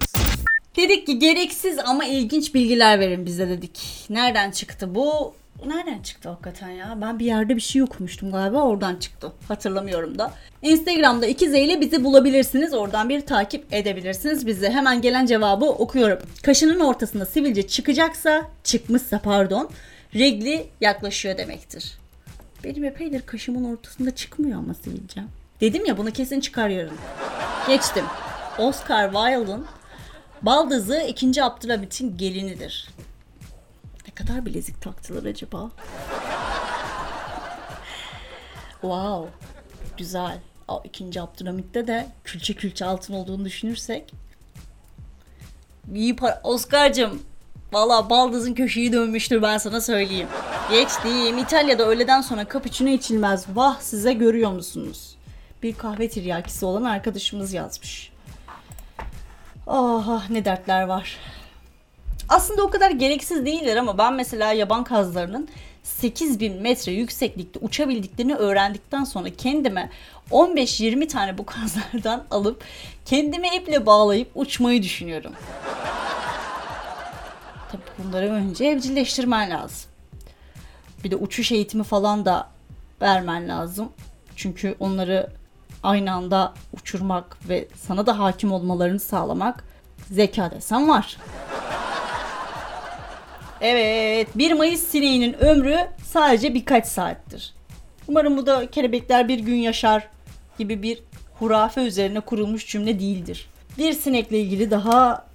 Dedik 0.75 1.07
ki 1.07 1.19
gereksiz 1.19 1.79
ama 1.79 2.05
ilginç 2.05 2.53
bilgiler 2.53 2.99
verin 2.99 3.25
bize 3.25 3.49
dedik. 3.49 4.05
Nereden 4.09 4.51
çıktı 4.51 4.95
bu? 4.95 5.33
Nereden 5.65 6.01
çıktı 6.01 6.29
hakikaten 6.29 6.69
ya? 6.69 6.97
Ben 7.01 7.19
bir 7.19 7.25
yerde 7.25 7.55
bir 7.55 7.61
şey 7.61 7.83
okumuştum 7.83 8.31
galiba 8.31 8.61
oradan 8.63 8.95
çıktı. 8.95 9.31
Hatırlamıyorum 9.47 10.19
da. 10.19 10.31
Instagram'da 10.61 11.25
2 11.25 11.49
Z 11.49 11.53
ile 11.53 11.81
bizi 11.81 12.03
bulabilirsiniz. 12.03 12.73
Oradan 12.73 13.09
bir 13.09 13.21
takip 13.21 13.73
edebilirsiniz 13.73 14.47
bizi. 14.47 14.69
Hemen 14.69 15.01
gelen 15.01 15.25
cevabı 15.25 15.65
okuyorum. 15.65 16.19
Kaşının 16.43 16.79
ortasında 16.79 17.25
sivilce 17.25 17.67
çıkacaksa, 17.67 18.45
çıkmışsa 18.63 19.19
pardon, 19.19 19.69
regli 20.15 20.67
yaklaşıyor 20.81 21.37
demektir. 21.37 21.97
Benim 22.63 22.83
epeydir 22.83 23.21
kaşımın 23.21 23.71
ortasında 23.73 24.15
çıkmıyor 24.15 24.59
ama 24.59 24.73
sivilce. 24.73 25.21
Dedim 25.61 25.85
ya 25.85 25.97
bunu 25.97 26.11
kesin 26.11 26.39
çıkar 26.39 26.69
yarın. 26.69 26.97
Geçtim. 27.67 28.05
Oscar 28.57 29.11
Wilde'ın 29.11 29.65
baldızı 30.41 31.01
2. 31.07 31.43
Abdülhamit'in 31.43 32.17
gelinidir. 32.17 32.89
Kadar 34.17 34.45
bilezik 34.45 34.81
taktılar 34.81 35.23
acaba? 35.23 35.71
wow. 38.81 39.29
Güzel. 39.97 40.39
O 40.67 40.81
ikinci 40.83 41.21
Abdülhamit'te 41.21 41.87
de 41.87 42.07
külçe 42.23 42.53
külçe 42.53 42.85
altın 42.85 43.13
olduğunu 43.13 43.45
düşünürsek 43.45 44.13
iyi 45.93 46.15
para. 46.15 46.41
Oscar'cım 46.43 47.21
Valla 47.73 48.09
baldızın 48.09 48.53
köşeyi 48.53 48.93
dönmüştür 48.93 49.41
ben 49.41 49.57
sana 49.57 49.81
söyleyeyim. 49.81 50.27
Geçtiğim 50.71 51.37
İtalya'da 51.37 51.87
öğleden 51.87 52.21
sonra 52.21 52.45
cappuccino 52.53 52.89
içilmez. 52.89 53.45
Vah 53.55 53.79
size 53.79 54.13
görüyor 54.13 54.51
musunuz? 54.51 55.15
Bir 55.63 55.75
kahve 55.75 56.09
tiryakisi 56.09 56.65
olan 56.65 56.83
arkadaşımız 56.83 57.53
yazmış. 57.53 58.11
Ah 59.67 60.29
ne 60.29 60.45
dertler 60.45 60.83
var. 60.83 61.17
Aslında 62.29 62.63
o 62.63 62.69
kadar 62.69 62.91
gereksiz 62.91 63.45
değiller 63.45 63.77
ama 63.77 63.97
ben 63.97 64.13
mesela 64.13 64.51
yaban 64.51 64.83
kazlarının 64.83 65.49
8000 65.83 66.61
metre 66.61 66.91
yükseklikte 66.91 67.59
uçabildiklerini 67.59 68.35
öğrendikten 68.35 69.03
sonra 69.03 69.29
kendime 69.29 69.89
15-20 70.31 71.07
tane 71.07 71.37
bu 71.37 71.45
kazlardan 71.45 72.23
alıp 72.31 72.63
kendime 73.05 73.55
iple 73.55 73.85
bağlayıp 73.85 74.31
uçmayı 74.35 74.83
düşünüyorum. 74.83 75.31
Tabii 77.71 78.07
bunları 78.07 78.31
önce 78.31 78.65
evcilleştirmen 78.65 79.49
lazım. 79.49 79.89
Bir 81.03 81.11
de 81.11 81.15
uçuş 81.15 81.51
eğitimi 81.51 81.83
falan 81.83 82.25
da 82.25 82.49
vermen 83.01 83.49
lazım. 83.49 83.89
Çünkü 84.35 84.75
onları 84.79 85.29
aynı 85.83 86.13
anda 86.13 86.53
uçurmak 86.73 87.49
ve 87.49 87.67
sana 87.87 88.05
da 88.05 88.19
hakim 88.19 88.51
olmalarını 88.51 88.99
sağlamak 88.99 89.63
zeka 90.11 90.51
desem 90.51 90.89
var. 90.89 91.17
Evet, 93.61 94.27
1 94.35 94.53
Mayıs 94.53 94.83
sineğinin 94.83 95.33
ömrü 95.33 95.77
sadece 96.05 96.53
birkaç 96.53 96.87
saattir. 96.87 97.53
Umarım 98.07 98.37
bu 98.37 98.45
da 98.45 98.71
kelebekler 98.71 99.27
bir 99.27 99.39
gün 99.39 99.55
yaşar 99.55 100.07
gibi 100.59 100.83
bir 100.83 100.99
hurafe 101.39 101.81
üzerine 101.81 102.19
kurulmuş 102.19 102.67
cümle 102.67 102.99
değildir. 102.99 103.49
Bir 103.77 103.93
sinekle 103.93 104.39
ilgili 104.39 104.71
daha 104.71 105.25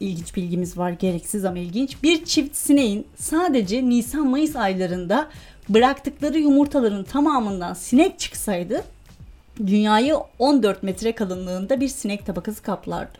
ilginç 0.00 0.36
bilgimiz 0.36 0.78
var. 0.78 0.90
Gereksiz 0.90 1.44
ama 1.44 1.58
ilginç. 1.58 2.02
Bir 2.02 2.24
çift 2.24 2.56
sineğin 2.56 3.06
sadece 3.16 3.88
Nisan-Mayıs 3.88 4.56
aylarında 4.56 5.28
bıraktıkları 5.68 6.38
yumurtaların 6.38 7.04
tamamından 7.04 7.74
sinek 7.74 8.18
çıksaydı 8.18 8.84
dünyayı 9.66 10.16
14 10.38 10.82
metre 10.82 11.12
kalınlığında 11.12 11.80
bir 11.80 11.88
sinek 11.88 12.26
tabakası 12.26 12.62
kaplardı. 12.62 13.18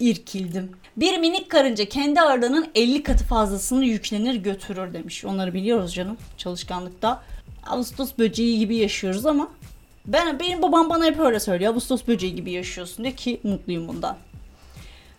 İrkildim. 0.00 0.70
Bir 0.96 1.18
minik 1.18 1.50
karınca 1.50 1.84
kendi 1.84 2.20
ağırlığının 2.20 2.66
50 2.74 3.02
katı 3.02 3.24
fazlasını 3.24 3.84
yüklenir 3.84 4.34
götürür 4.34 4.94
demiş. 4.94 5.24
Onları 5.24 5.54
biliyoruz 5.54 5.94
canım 5.94 6.16
çalışkanlıkta. 6.36 7.22
Ağustos 7.66 8.10
böceği 8.18 8.58
gibi 8.58 8.76
yaşıyoruz 8.76 9.26
ama 9.26 9.48
ben 10.06 10.40
benim 10.40 10.62
babam 10.62 10.90
bana 10.90 11.04
hep 11.04 11.20
öyle 11.20 11.40
söylüyor. 11.40 11.74
Ağustos 11.74 12.06
böceği 12.06 12.34
gibi 12.34 12.50
yaşıyorsun 12.50 13.04
diye 13.04 13.14
ki 13.14 13.40
mutluyum 13.42 13.88
bundan. 13.88 14.16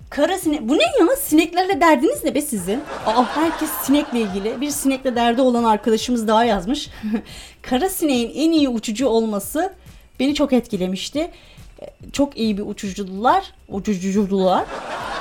Kara 0.09 0.37
sinek. 0.37 0.61
Bu 0.61 0.77
ne 0.77 0.83
ya? 0.83 1.15
Sineklerle 1.21 1.81
derdiniz 1.81 2.23
ne 2.23 2.35
be 2.35 2.41
sizin? 2.41 2.81
Aa, 3.05 3.35
herkes 3.35 3.69
sinekle 3.69 4.21
ilgili. 4.21 4.61
Bir 4.61 4.69
sinekle 4.69 5.15
derdi 5.15 5.41
olan 5.41 5.63
arkadaşımız 5.63 6.27
daha 6.27 6.45
yazmış. 6.45 6.89
Kara 7.61 7.89
sineğin 7.89 8.31
en 8.35 8.51
iyi 8.51 8.69
uçucu 8.69 9.07
olması 9.07 9.73
beni 10.19 10.35
çok 10.35 10.53
etkilemişti. 10.53 11.31
Çok 12.13 12.37
iyi 12.37 12.57
bir 12.57 12.63
uçucular, 12.65 13.53
uçucular. 13.69 14.65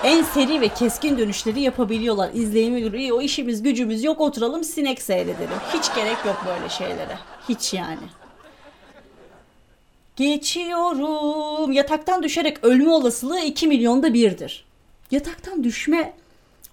En 0.05 0.23
seri 0.23 0.61
ve 0.61 0.69
keskin 0.69 1.19
dönüşleri 1.19 1.61
yapabiliyorlar. 1.61 2.31
İzleyimi 2.35 2.81
görüyor. 2.81 3.17
O 3.17 3.21
işimiz 3.21 3.63
gücümüz 3.63 4.05
yok 4.05 4.21
oturalım 4.21 4.65
sinek 4.65 5.03
seyredelim. 5.03 5.59
Hiç 5.75 5.95
gerek 5.95 6.17
yok 6.27 6.45
böyle 6.47 6.69
şeylere. 6.69 7.19
Hiç 7.49 7.75
yani. 7.75 8.07
Geçiyorum. 10.17 11.73
Yataktan 11.73 12.23
düşerek 12.23 12.65
ölme 12.65 12.91
olasılığı 12.91 13.41
2 13.41 13.69
milyonda 13.69 14.15
birdir. 14.15 14.65
Yataktan 15.11 15.65
düşme 15.65 16.13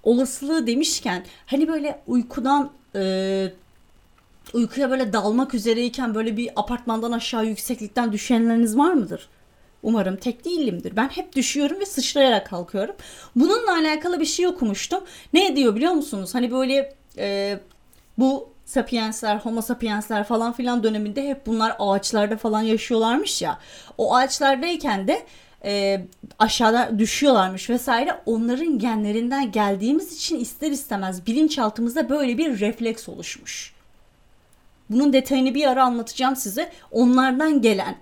olasılığı 0.04 0.68
demişken 0.68 1.26
hani 1.46 1.68
böyle 1.68 2.00
uykudan 2.08 2.72
e, 2.96 3.52
uykuya 4.54 4.90
böyle 4.90 5.14
dalmak 5.14 5.54
üzereyken 5.54 6.16
böyle 6.16 6.38
bir 6.38 6.50
apartmandan 6.56 7.12
aşağı 7.12 7.46
yükseklikten 7.46 8.12
düşenleriniz 8.12 8.78
var 8.78 8.94
mıdır? 8.94 9.30
Umarım 9.84 10.16
tek 10.16 10.46
değilimdir. 10.46 10.96
Ben 10.96 11.08
hep 11.08 11.36
düşüyorum 11.36 11.80
ve 11.80 11.86
sıçrayarak 11.86 12.48
kalkıyorum. 12.48 12.96
Bununla 13.36 13.74
alakalı 13.74 14.20
bir 14.20 14.26
şey 14.26 14.48
okumuştum. 14.48 15.04
Ne 15.34 15.56
diyor 15.56 15.76
biliyor 15.76 15.92
musunuz? 15.92 16.36
Hani 16.36 16.52
böyle 16.52 16.96
e, 17.18 17.60
bu 18.18 18.50
sapiensler, 18.66 19.36
homo 19.36 19.62
sapiensler 19.62 20.24
falan 20.24 20.54
filan 20.54 20.84
döneminde 20.84 21.30
hep 21.30 21.46
bunlar 21.46 21.76
ağaçlarda 21.80 22.38
falan 22.38 22.62
yaşıyorlarmış 22.62 23.42
ya. 23.42 23.60
O 23.98 24.16
ağaçlardayken 24.16 25.08
de 25.08 25.26
e, 25.66 26.02
aşağıda 26.40 27.00
düşüyorlarmış 27.00 27.70
vesaire. 27.70 28.22
Onların 28.26 28.80
genlerinden 28.80 29.52
geldiğimiz 29.52 30.16
için 30.16 30.40
ister 30.40 30.72
istemez 30.72 31.28
bilinçaltımızda 31.28 32.10
böyle 32.10 32.38
bir 32.38 32.60
refleks 32.60 33.10
oluşmuş. 33.10 33.74
Bunun 34.90 35.14
detayını 35.14 35.56
bir 35.56 35.68
ara 35.68 35.84
anlatacağım 35.84 36.36
size. 36.36 36.72
Onlardan 36.92 37.62
gelen 37.62 37.96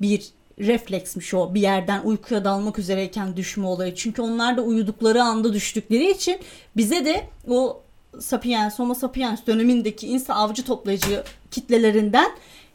bir 0.00 0.30
refleksmiş 0.58 1.34
o 1.34 1.54
bir 1.54 1.60
yerden 1.60 2.00
uykuya 2.04 2.44
dalmak 2.44 2.78
üzereyken 2.78 3.36
düşme 3.36 3.66
olayı. 3.66 3.94
Çünkü 3.94 4.22
onlar 4.22 4.56
da 4.56 4.62
uyudukları 4.62 5.22
anda 5.22 5.52
düştükleri 5.52 6.10
için 6.10 6.40
bize 6.76 7.04
de 7.04 7.28
o 7.48 7.82
sapiens, 8.20 8.78
homo 8.78 8.94
sapiens 8.94 9.46
dönemindeki 9.46 10.06
insan 10.06 10.36
avcı 10.36 10.64
toplayıcı 10.64 11.24
kitlelerinden 11.50 12.30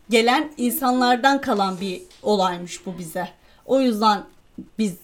gelen 0.10 0.52
insanlardan 0.58 1.42
kalan 1.42 1.82
bir 1.82 2.02
olaymış 2.24 2.86
bu 2.86 2.98
bize. 2.98 3.30
O 3.65 3.80
yüzden 3.80 4.24
biz 4.78 4.98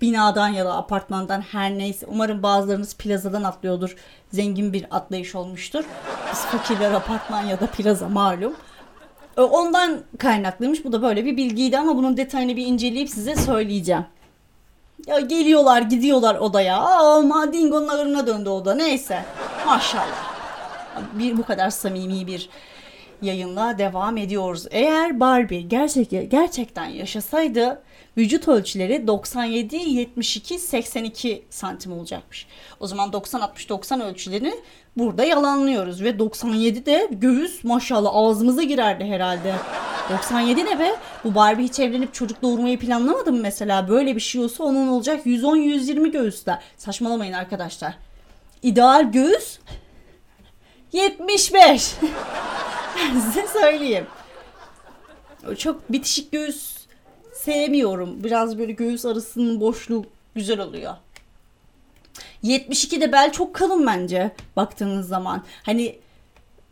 binadan 0.00 0.48
ya 0.48 0.64
da 0.64 0.76
apartmandan 0.76 1.40
her 1.40 1.70
neyse 1.70 2.06
umarım 2.06 2.42
bazılarınız 2.42 2.94
plazadan 2.94 3.42
atlıyordur. 3.42 3.96
Zengin 4.32 4.72
bir 4.72 4.86
atlayış 4.90 5.34
olmuştur. 5.34 5.84
Biz 6.32 6.40
fakirler 6.40 6.92
apartman 6.92 7.42
ya 7.42 7.60
da 7.60 7.66
plaza 7.66 8.08
malum. 8.08 8.54
Ondan 9.36 10.00
kaynaklıymış. 10.18 10.84
Bu 10.84 10.92
da 10.92 11.02
böyle 11.02 11.24
bir 11.24 11.36
bilgiydi 11.36 11.78
ama 11.78 11.96
bunun 11.96 12.16
detayını 12.16 12.56
bir 12.56 12.66
inceleyip 12.66 13.10
size 13.10 13.36
söyleyeceğim. 13.36 14.04
Ya 15.06 15.20
geliyorlar 15.20 15.82
gidiyorlar 15.82 16.34
odaya. 16.34 16.80
Aa 16.80 17.20
Madingo'nun 17.20 17.88
ağırına 17.88 18.26
döndü 18.26 18.48
oda. 18.48 18.74
Neyse. 18.74 19.24
Maşallah. 19.66 20.30
Bir 21.12 21.36
bu 21.38 21.42
kadar 21.42 21.70
samimi 21.70 22.26
bir 22.26 22.48
yayınla 23.22 23.78
devam 23.78 24.16
ediyoruz. 24.16 24.66
Eğer 24.70 25.20
Barbie 25.20 25.60
gerçek, 25.60 26.30
gerçekten 26.30 26.86
yaşasaydı 26.86 27.82
vücut 28.16 28.48
ölçüleri 28.48 29.06
97, 29.06 29.76
72, 29.76 30.58
82 30.58 31.44
santim 31.50 31.92
olacakmış. 31.92 32.46
O 32.80 32.86
zaman 32.86 33.12
90, 33.12 33.40
60, 33.40 33.68
90 33.68 34.00
ölçülerini 34.00 34.54
burada 34.96 35.24
yalanlıyoruz. 35.24 36.02
Ve 36.02 36.18
97 36.18 36.86
de 36.86 37.08
göğüs 37.10 37.64
maşallah 37.64 38.10
ağzımıza 38.14 38.62
girerdi 38.62 39.04
herhalde. 39.04 39.54
97 40.10 40.64
ne 40.64 40.78
be? 40.78 40.96
Bu 41.24 41.34
Barbie 41.34 41.64
hiç 41.64 41.78
evlenip 41.80 42.14
çocuk 42.14 42.42
doğurmayı 42.42 42.78
planlamadı 42.78 43.32
mı 43.32 43.38
mesela? 43.42 43.88
Böyle 43.88 44.16
bir 44.16 44.20
şey 44.20 44.44
olsa 44.44 44.64
onun 44.64 44.88
olacak 44.88 45.26
110-120 45.26 46.10
göğüsler. 46.10 46.58
Saçmalamayın 46.76 47.32
arkadaşlar. 47.32 47.94
İdeal 48.62 49.12
göğüs 49.12 49.58
75. 50.92 51.94
Ben 52.96 53.20
size 53.20 53.46
söyleyeyim. 53.46 54.06
Çok 55.58 55.92
bitişik 55.92 56.32
göğüs 56.32 56.76
sevmiyorum. 57.32 58.24
Biraz 58.24 58.58
böyle 58.58 58.72
göğüs 58.72 59.04
arasının 59.04 59.60
boşluğu 59.60 60.04
güzel 60.34 60.60
oluyor. 60.60 60.94
72'de 62.44 63.12
bel 63.12 63.32
çok 63.32 63.54
kalın 63.54 63.86
bence 63.86 64.30
baktığınız 64.56 65.08
zaman. 65.08 65.44
Hani 65.62 65.98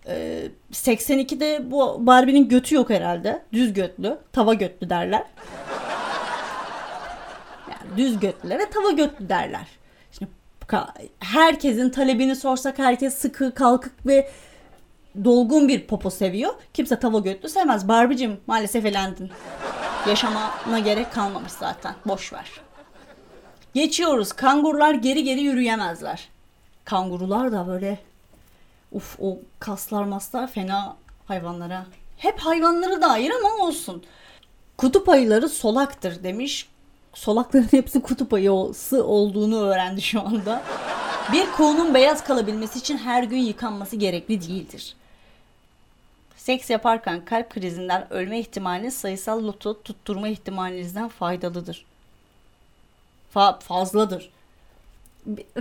e, 0.07 0.49
82'de 0.73 1.71
bu 1.71 2.07
Barbie'nin 2.07 2.49
götü 2.49 2.75
yok 2.75 2.91
herhalde. 2.91 3.43
Düz 3.53 3.73
götlü, 3.73 4.19
tava 4.33 4.55
götlü 4.55 4.91
derler. 4.91 5.25
Yani 7.71 7.97
düz 7.97 8.21
götlülere 8.21 8.71
tava 8.71 8.91
götlü 8.91 9.29
derler. 9.29 9.67
Şimdi 10.13 10.31
herkesin 11.21 11.91
talebini 11.91 12.37
sorsak 12.37 12.79
herkes 12.79 13.15
sıkı, 13.15 13.55
kalkık 13.55 14.07
ve 14.07 14.31
dolgun 15.25 15.69
bir 15.69 15.87
popo 15.87 16.11
seviyor. 16.11 16.55
Kimse 16.75 16.99
tava 16.99 17.19
götlü 17.19 17.49
sevmez. 17.49 17.89
Barbie'cim 17.89 18.41
maalesef 18.47 18.85
elendin. 18.85 19.31
Yaşamana 20.09 20.79
gerek 20.79 21.13
kalmamış 21.13 21.53
zaten. 21.53 21.95
Boş 22.07 22.33
ver. 22.33 22.68
Geçiyoruz. 23.79 24.33
Kangurlar 24.33 24.95
geri 24.95 25.25
geri 25.25 25.41
yürüyemezler. 25.41 26.29
Kangurular 26.85 27.53
da 27.53 27.67
böyle 27.67 27.99
uf 28.93 29.17
o 29.21 29.39
kaslar 29.59 30.05
maslar 30.05 30.53
fena 30.53 30.97
hayvanlara. 31.27 31.87
Hep 32.17 32.39
hayvanlara 32.39 33.03
dair 33.03 33.31
ama 33.31 33.65
olsun. 33.65 34.03
Kutup 34.77 35.09
ayıları 35.09 35.49
solaktır 35.49 36.23
demiş. 36.23 36.69
Solakların 37.15 37.69
hepsi 37.71 38.03
kutup 38.03 38.35
ayısı 38.35 39.05
olduğunu 39.05 39.61
öğrendi 39.61 40.03
şu 40.03 40.21
anda. 40.21 40.63
Bir 41.33 41.47
kolun 41.51 41.95
beyaz 41.95 42.25
kalabilmesi 42.25 42.79
için 42.79 42.99
her 42.99 43.23
gün 43.23 43.39
yıkanması 43.39 43.97
gerekli 43.97 44.49
değildir. 44.49 44.97
Seks 46.37 46.71
yaparken 46.71 47.25
kalp 47.25 47.51
krizinden 47.51 48.13
ölme 48.13 48.39
ihtimali 48.39 48.91
sayısal 48.91 49.45
loto 49.45 49.83
tutturma 49.83 50.29
ihtimalinizden 50.29 51.09
faydalıdır. 51.09 51.88
Fa 53.39 53.59
fazladır. 53.59 54.31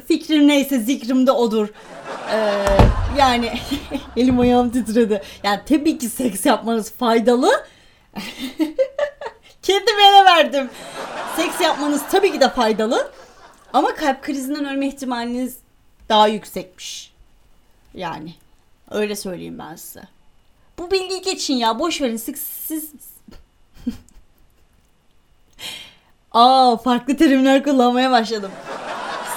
Fikrim 0.08 0.48
neyse 0.48 0.80
zikrim 0.80 1.28
de 1.28 1.32
odur. 1.32 1.68
Ee, 2.32 2.66
yani 3.18 3.54
elim 4.18 4.40
ayağım 4.40 4.70
titredi. 4.70 5.22
Yani 5.44 5.62
tabii 5.66 5.98
ki 5.98 6.10
seks 6.10 6.46
yapmanız 6.46 6.92
faydalı. 6.92 7.66
Kendime 9.62 10.04
ele 10.04 10.26
verdim. 10.26 10.70
Seks 11.36 11.62
yapmanız 11.62 12.02
tabii 12.12 12.32
ki 12.32 12.42
de 12.42 12.50
faydalı. 12.50 13.12
Ama 13.74 13.96
kalp 13.96 14.22
krizinden 14.24 14.66
ölme 14.66 14.88
ihtimaliniz 14.88 15.58
daha 16.10 16.28
yüksekmiş. 16.28 17.14
Yani 17.94 18.34
öyle 18.92 19.16
söyleyeyim 19.16 19.60
ben 19.60 19.76
size. 19.76 20.04
Bu 20.80 20.92
bilgiyi 20.92 21.22
geçin 21.22 21.56
ya 21.56 21.80
boş 21.80 22.02
verin 22.02 22.18
siz, 22.18 22.40
siz... 22.40 22.92
Aa 26.38 26.78
farklı 26.78 27.18
terimler 27.18 27.64
kullanmaya 27.64 28.12
başladım. 28.12 28.52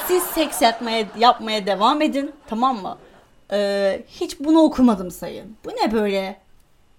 Siz 0.08 0.22
seks 0.22 0.62
yapmaya, 0.62 1.06
yapmaya 1.18 1.66
devam 1.66 2.02
edin 2.02 2.32
tamam 2.46 2.82
mı? 2.82 2.96
Ee, 3.52 4.02
hiç 4.08 4.40
bunu 4.40 4.60
okumadım 4.60 5.10
sayın. 5.10 5.56
Bu 5.64 5.68
ne 5.68 5.92
böyle? 5.92 6.40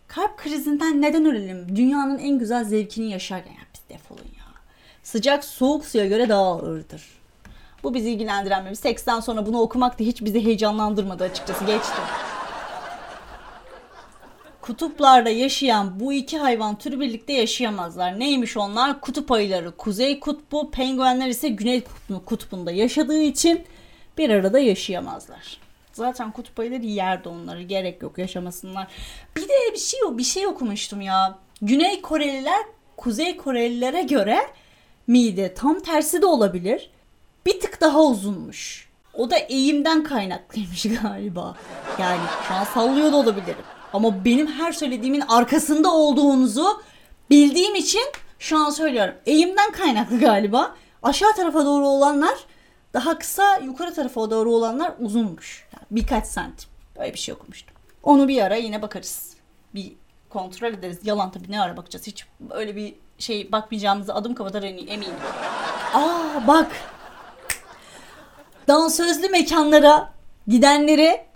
Kalp 0.07 0.37
krizinden 0.37 1.01
neden 1.01 1.25
ölelim? 1.25 1.75
Dünyanın 1.75 2.19
en 2.19 2.39
güzel 2.39 2.63
zevkini 2.63 3.11
yaşarken. 3.11 3.51
Ya 3.51 3.59
biz 3.73 3.81
defolun 3.89 4.25
ya. 4.37 4.45
Sıcak 5.03 5.43
soğuk 5.43 5.85
suya 5.85 6.05
göre 6.05 6.29
daha 6.29 6.41
ağırdır. 6.41 7.03
Bu 7.83 7.93
bizi 7.93 8.09
ilgilendiren 8.09 8.65
bir. 8.65 8.75
Seksten 8.75 9.19
sonra 9.19 9.45
bunu 9.45 9.59
okumak 9.59 9.99
da 9.99 10.03
hiç 10.03 10.21
bizi 10.21 10.45
heyecanlandırmadı 10.45 11.23
açıkçası. 11.23 11.65
Geçti. 11.65 12.01
Kutuplarda 14.62 15.30
yaşayan 15.30 16.00
bu 16.00 16.13
iki 16.13 16.38
hayvan 16.38 16.78
türü 16.78 17.00
birlikte 17.00 17.34
yaşayamazlar. 17.34 18.19
Neymiş 18.19 18.58
onlar? 18.58 19.02
Kutup 19.02 19.32
ayıları 19.32 19.71
kuzey 19.71 20.19
kutbu, 20.19 20.71
penguenler 20.71 21.28
ise 21.28 21.50
güney 21.50 21.84
kutbunda 22.26 22.71
yaşadığı 22.71 23.21
için 23.21 23.65
bir 24.17 24.30
arada 24.30 24.60
yaşayamazlar. 24.60 25.58
Zaten 25.93 26.32
kutup 26.32 26.60
ayıları 26.60 26.86
yerde 26.86 27.30
onları. 27.30 27.62
Gerek 27.62 28.02
yok 28.02 28.17
yaşamasınlar. 28.17 28.88
Bir 29.36 29.41
de 29.41 29.74
bir 29.74 29.80
şey 29.80 30.00
bir 30.12 30.24
şey 30.24 30.47
okumuştum 30.47 31.02
ya. 31.02 31.36
Güney 31.62 32.02
Koreliler 32.02 32.62
Kuzey 32.97 33.38
Korelilere 33.38 34.02
göre 34.02 34.39
mide 35.08 35.54
tam 35.54 35.80
tersi 35.80 36.21
de 36.21 36.26
olabilir. 36.26 36.89
Bir 37.45 37.60
tık 37.60 37.82
daha 37.82 38.02
uzunmuş. 38.04 38.89
O 39.13 39.30
da 39.30 39.38
eğimden 39.38 40.04
kaynaklıymış 40.04 40.86
galiba. 41.04 41.56
Yani 42.00 42.21
şu 42.47 42.54
an 42.54 42.63
sallıyor 42.63 43.12
da 43.12 43.15
olabilirim. 43.15 43.65
Ama 43.93 44.25
benim 44.25 44.47
her 44.47 44.71
söylediğimin 44.71 45.21
arkasında 45.21 45.93
olduğunuzu 45.93 46.82
bildiğim 47.30 47.75
için 47.75 48.04
şu 48.39 48.58
an 48.58 48.69
söylüyorum. 48.69 49.13
Eğimden 49.25 49.71
kaynaklı 49.71 50.19
galiba. 50.19 50.75
Aşağı 51.04 51.36
tarafa 51.36 51.65
doğru 51.65 51.88
olanlar 51.88 52.36
daha 52.93 53.19
kısa, 53.19 53.58
yukarı 53.58 53.93
tarafa 53.93 54.32
doğru 54.32 54.54
olanlar 54.54 54.93
uzunmuş. 54.99 55.67
Yani 55.73 55.86
birkaç 55.91 56.27
santim. 56.27 56.69
Böyle 56.99 57.13
bir 57.13 57.19
şey 57.19 57.34
okumuştum. 57.34 57.75
Onu 58.04 58.27
bir 58.27 58.41
ara 58.41 58.56
yine 58.56 58.82
bakarız. 58.82 59.34
Bir 59.75 59.93
kontrol 60.30 60.67
ederiz. 60.67 60.99
Yalan 61.04 61.32
tabii 61.32 61.51
ne 61.51 61.62
ara 61.62 61.77
bakacağız. 61.77 62.08
Hiç 62.08 62.25
öyle 62.49 62.75
bir 62.75 62.95
şey 63.17 63.51
bakmayacağımızı 63.51 64.15
adım 64.15 64.36
kadar 64.36 64.63
eminim. 64.63 65.13
Aa 65.93 66.47
bak. 66.47 66.71
Dansözlü 68.67 69.30
mekanlara 69.30 70.13
gidenleri 70.47 71.30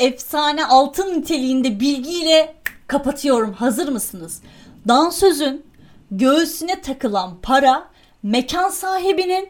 efsane 0.00 0.66
altın 0.66 1.20
niteliğinde 1.20 1.80
bilgiyle 1.80 2.54
kapatıyorum. 2.86 3.52
Hazır 3.52 3.88
mısınız? 3.88 4.42
Dansözün 4.88 5.66
göğsüne 6.10 6.80
takılan 6.80 7.36
para 7.42 7.88
mekan 8.22 8.68
sahibinin 8.68 9.48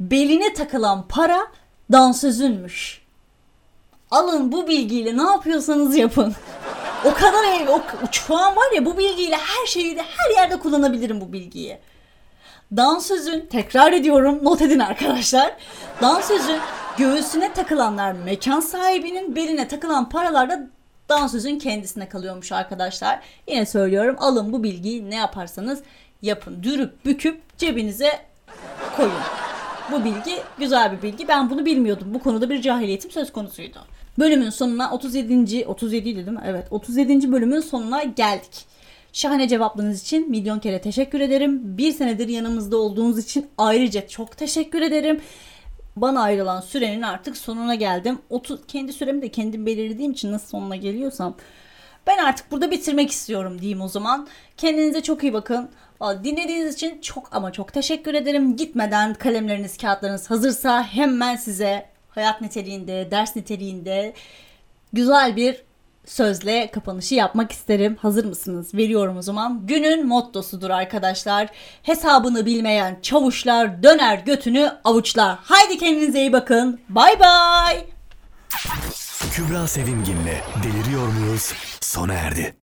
beline 0.00 0.54
takılan 0.54 1.08
para 1.08 1.46
dansözünmüş. 1.92 3.04
Alın 4.10 4.52
bu 4.52 4.68
bilgiyle 4.68 5.16
ne 5.16 5.22
yapıyorsanız 5.22 5.96
yapın. 5.96 6.34
O 7.04 7.14
kadar 7.14 7.44
ev, 7.44 7.68
o, 7.68 7.80
şu 8.12 8.36
an 8.36 8.56
var 8.56 8.72
ya 8.74 8.84
bu 8.84 8.98
bilgiyle 8.98 9.36
her 9.36 9.66
şeyi 9.66 9.96
de 9.96 10.02
her 10.02 10.36
yerde 10.36 10.58
kullanabilirim 10.58 11.20
bu 11.20 11.32
bilgiyi. 11.32 11.78
Dansözün, 12.76 13.46
tekrar 13.46 13.92
ediyorum 13.92 14.38
not 14.42 14.62
edin 14.62 14.78
arkadaşlar. 14.78 15.56
Dansözün 16.02 16.60
göğsüne 16.98 17.52
takılanlar 17.52 18.12
mekan 18.12 18.60
sahibinin, 18.60 19.36
beline 19.36 19.68
takılan 19.68 20.08
paralar 20.08 20.50
da 20.50 20.66
dansözün 21.08 21.58
kendisine 21.58 22.08
kalıyormuş 22.08 22.52
arkadaşlar. 22.52 23.20
Yine 23.48 23.66
söylüyorum 23.66 24.16
alın 24.18 24.52
bu 24.52 24.62
bilgiyi 24.62 25.10
ne 25.10 25.14
yaparsanız 25.14 25.82
yapın. 26.22 26.62
Dürüp 26.62 27.04
büküp 27.04 27.58
cebinize 27.58 28.10
koyun. 28.96 29.12
Bu 29.92 30.04
bilgi 30.04 30.42
güzel 30.58 30.92
bir 30.92 31.02
bilgi. 31.02 31.28
Ben 31.28 31.50
bunu 31.50 31.66
bilmiyordum. 31.66 32.14
Bu 32.14 32.18
konuda 32.18 32.50
bir 32.50 32.62
cahiliyetim 32.62 33.10
söz 33.10 33.32
konusuydu. 33.32 33.78
Bölümün 34.18 34.50
sonuna 34.50 34.90
37. 34.92 35.66
37 35.66 36.04
değil 36.04 36.28
mi? 36.28 36.40
Evet 36.46 36.66
37. 36.70 37.32
bölümün 37.32 37.60
sonuna 37.60 38.02
geldik. 38.02 38.66
Şahane 39.12 39.48
cevaplarınız 39.48 40.02
için 40.02 40.30
milyon 40.30 40.58
kere 40.58 40.80
teşekkür 40.80 41.20
ederim. 41.20 41.60
Bir 41.78 41.92
senedir 41.92 42.28
yanımızda 42.28 42.76
olduğunuz 42.76 43.18
için 43.18 43.46
ayrıca 43.58 44.08
çok 44.08 44.36
teşekkür 44.36 44.82
ederim. 44.82 45.20
Bana 45.96 46.22
ayrılan 46.22 46.60
sürenin 46.60 47.02
artık 47.02 47.36
sonuna 47.36 47.74
geldim. 47.74 48.18
30, 48.30 48.66
kendi 48.66 48.92
süremi 48.92 49.22
de 49.22 49.28
kendim 49.28 49.66
belirlediğim 49.66 50.12
için 50.12 50.32
nasıl 50.32 50.48
sonuna 50.48 50.76
geliyorsam 50.76 51.36
ben 52.06 52.18
artık 52.18 52.50
burada 52.50 52.70
bitirmek 52.70 53.10
istiyorum 53.10 53.60
diyeyim 53.60 53.80
o 53.80 53.88
zaman. 53.88 54.28
Kendinize 54.56 55.02
çok 55.02 55.22
iyi 55.22 55.32
bakın. 55.32 55.70
Dinlediğiniz 56.24 56.74
için 56.74 57.00
çok 57.00 57.36
ama 57.36 57.52
çok 57.52 57.72
teşekkür 57.72 58.14
ederim. 58.14 58.56
Gitmeden 58.56 59.14
kalemleriniz, 59.14 59.76
kağıtlarınız 59.78 60.30
hazırsa 60.30 60.82
hemen 60.82 61.36
size 61.36 61.86
hayat 62.08 62.40
niteliğinde, 62.40 63.08
ders 63.10 63.36
niteliğinde 63.36 64.14
güzel 64.92 65.36
bir 65.36 65.62
sözle 66.06 66.70
kapanışı 66.70 67.14
yapmak 67.14 67.52
isterim. 67.52 67.96
Hazır 68.02 68.24
mısınız? 68.24 68.74
Veriyorum 68.74 69.16
o 69.16 69.22
zaman. 69.22 69.66
Günün 69.66 70.06
mottosudur 70.06 70.70
arkadaşlar. 70.70 71.48
Hesabını 71.82 72.46
bilmeyen 72.46 72.98
çavuşlar 73.02 73.82
döner 73.82 74.18
götünü 74.18 74.72
avuçlar. 74.84 75.38
Haydi 75.42 75.78
kendinize 75.78 76.20
iyi 76.20 76.32
bakın. 76.32 76.80
Bay 76.88 77.20
bay. 77.20 77.86
Kübra 79.32 79.66
Sevimgin'le 79.66 80.36
Deliriyor 80.64 81.08
Muyuz 81.08 81.52
sona 81.80 82.14
erdi. 82.14 82.63